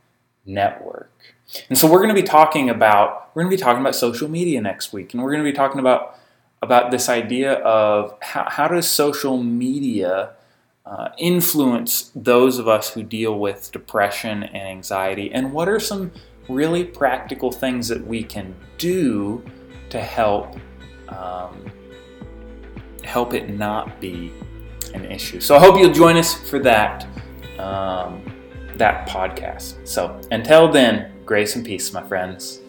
network. 0.46 1.12
And 1.70 1.78
so 1.78 1.90
we're 1.90 2.00
going 2.00 2.14
to 2.14 2.22
be 2.22 2.28
talking 2.28 2.70
about 2.70 3.30
we're 3.34 3.44
going 3.44 3.52
to 3.52 3.58
be 3.58 3.62
talking 3.62 3.82
about 3.82 3.96
social 3.96 4.28
media 4.28 4.60
next 4.62 4.92
week 4.92 5.14
and 5.14 5.22
we're 5.24 5.32
going 5.32 5.44
to 5.44 5.50
be 5.50 5.56
talking 5.56 5.80
about 5.80 6.20
about 6.62 6.92
this 6.92 7.08
idea 7.08 7.54
of 7.54 8.18
how, 8.22 8.50
how 8.50 8.68
does 8.68 8.90
social 8.90 9.38
media 9.38 10.32
uh, 10.86 11.10
influence 11.18 12.12
those 12.16 12.58
of 12.58 12.68
us 12.68 12.90
who 12.92 13.04
deal 13.04 13.38
with 13.38 13.72
depression 13.72 14.44
and 14.44 14.68
anxiety 14.68 15.32
and 15.32 15.54
what 15.54 15.70
are 15.70 15.80
some 15.80 16.12
really 16.50 16.84
practical 16.84 17.52
things 17.52 17.88
that 17.88 18.06
we 18.06 18.24
can 18.24 18.56
do 18.78 19.44
to 19.90 20.02
help 20.02 20.56
um, 21.10 21.72
help 23.04 23.34
it 23.34 23.50
not 23.50 24.00
be 24.02 24.34
an 24.94 25.06
issue. 25.06 25.40
So 25.40 25.56
I 25.56 25.60
hope 25.60 25.80
you'll 25.80 25.94
join 25.94 26.18
us 26.18 26.34
for 26.50 26.60
that 26.60 27.08
um, 27.58 28.22
that 28.76 29.08
podcast. 29.08 29.88
So 29.88 30.20
until 30.32 30.72
then, 30.72 31.12
grace 31.26 31.56
and 31.56 31.66
peace, 31.66 31.94
my 31.94 32.04
friends. 32.04 32.62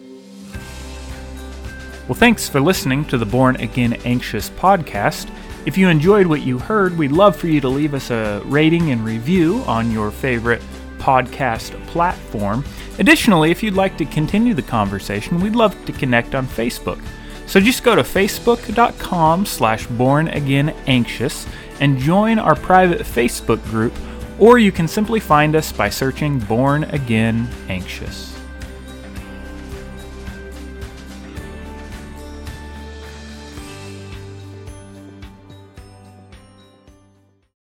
Well, 2.07 2.17
thanks 2.17 2.49
for 2.49 2.59
listening 2.59 3.05
to 3.05 3.17
the 3.19 3.25
Born 3.25 3.55
Again 3.57 3.93
Anxious 4.03 4.49
podcast. 4.49 5.29
If 5.67 5.77
you 5.77 5.89
enjoyed 5.89 6.25
what 6.25 6.41
you 6.41 6.57
heard, 6.57 6.97
we'd 6.97 7.11
love 7.11 7.35
for 7.35 7.47
you 7.47 7.61
to 7.61 7.69
leave 7.69 7.93
us 7.93 8.09
a 8.09 8.41
rating 8.45 8.89
and 8.89 9.05
review 9.05 9.57
on 9.67 9.91
your 9.91 10.09
favorite 10.09 10.61
podcast 10.99 11.71
platform. 11.87 12.63
Additionally, 12.99 13.49
if 13.49 13.63
you'd 13.63 13.73
like 13.73 13.97
to 13.97 14.05
continue 14.05 14.53
the 14.53 14.61
conversation, 14.61 15.39
we'd 15.39 15.55
love 15.55 15.85
to 15.85 15.91
connect 15.91 16.35
on 16.35 16.45
Facebook. 16.45 17.01
So 17.47 17.59
just 17.59 17.83
go 17.83 17.95
to 17.95 18.03
facebook.com 18.03 19.45
slash 19.45 19.87
bornagainanxious 19.87 21.47
and 21.79 21.97
join 21.97 22.37
our 22.37 22.55
private 22.55 23.01
Facebook 23.01 23.63
group, 23.65 23.93
or 24.37 24.59
you 24.59 24.71
can 24.71 24.87
simply 24.87 25.19
find 25.19 25.55
us 25.55 25.71
by 25.71 25.89
searching 25.89 26.39
Born 26.39 26.83
Again 26.83 27.49
Anxious. 27.67 28.38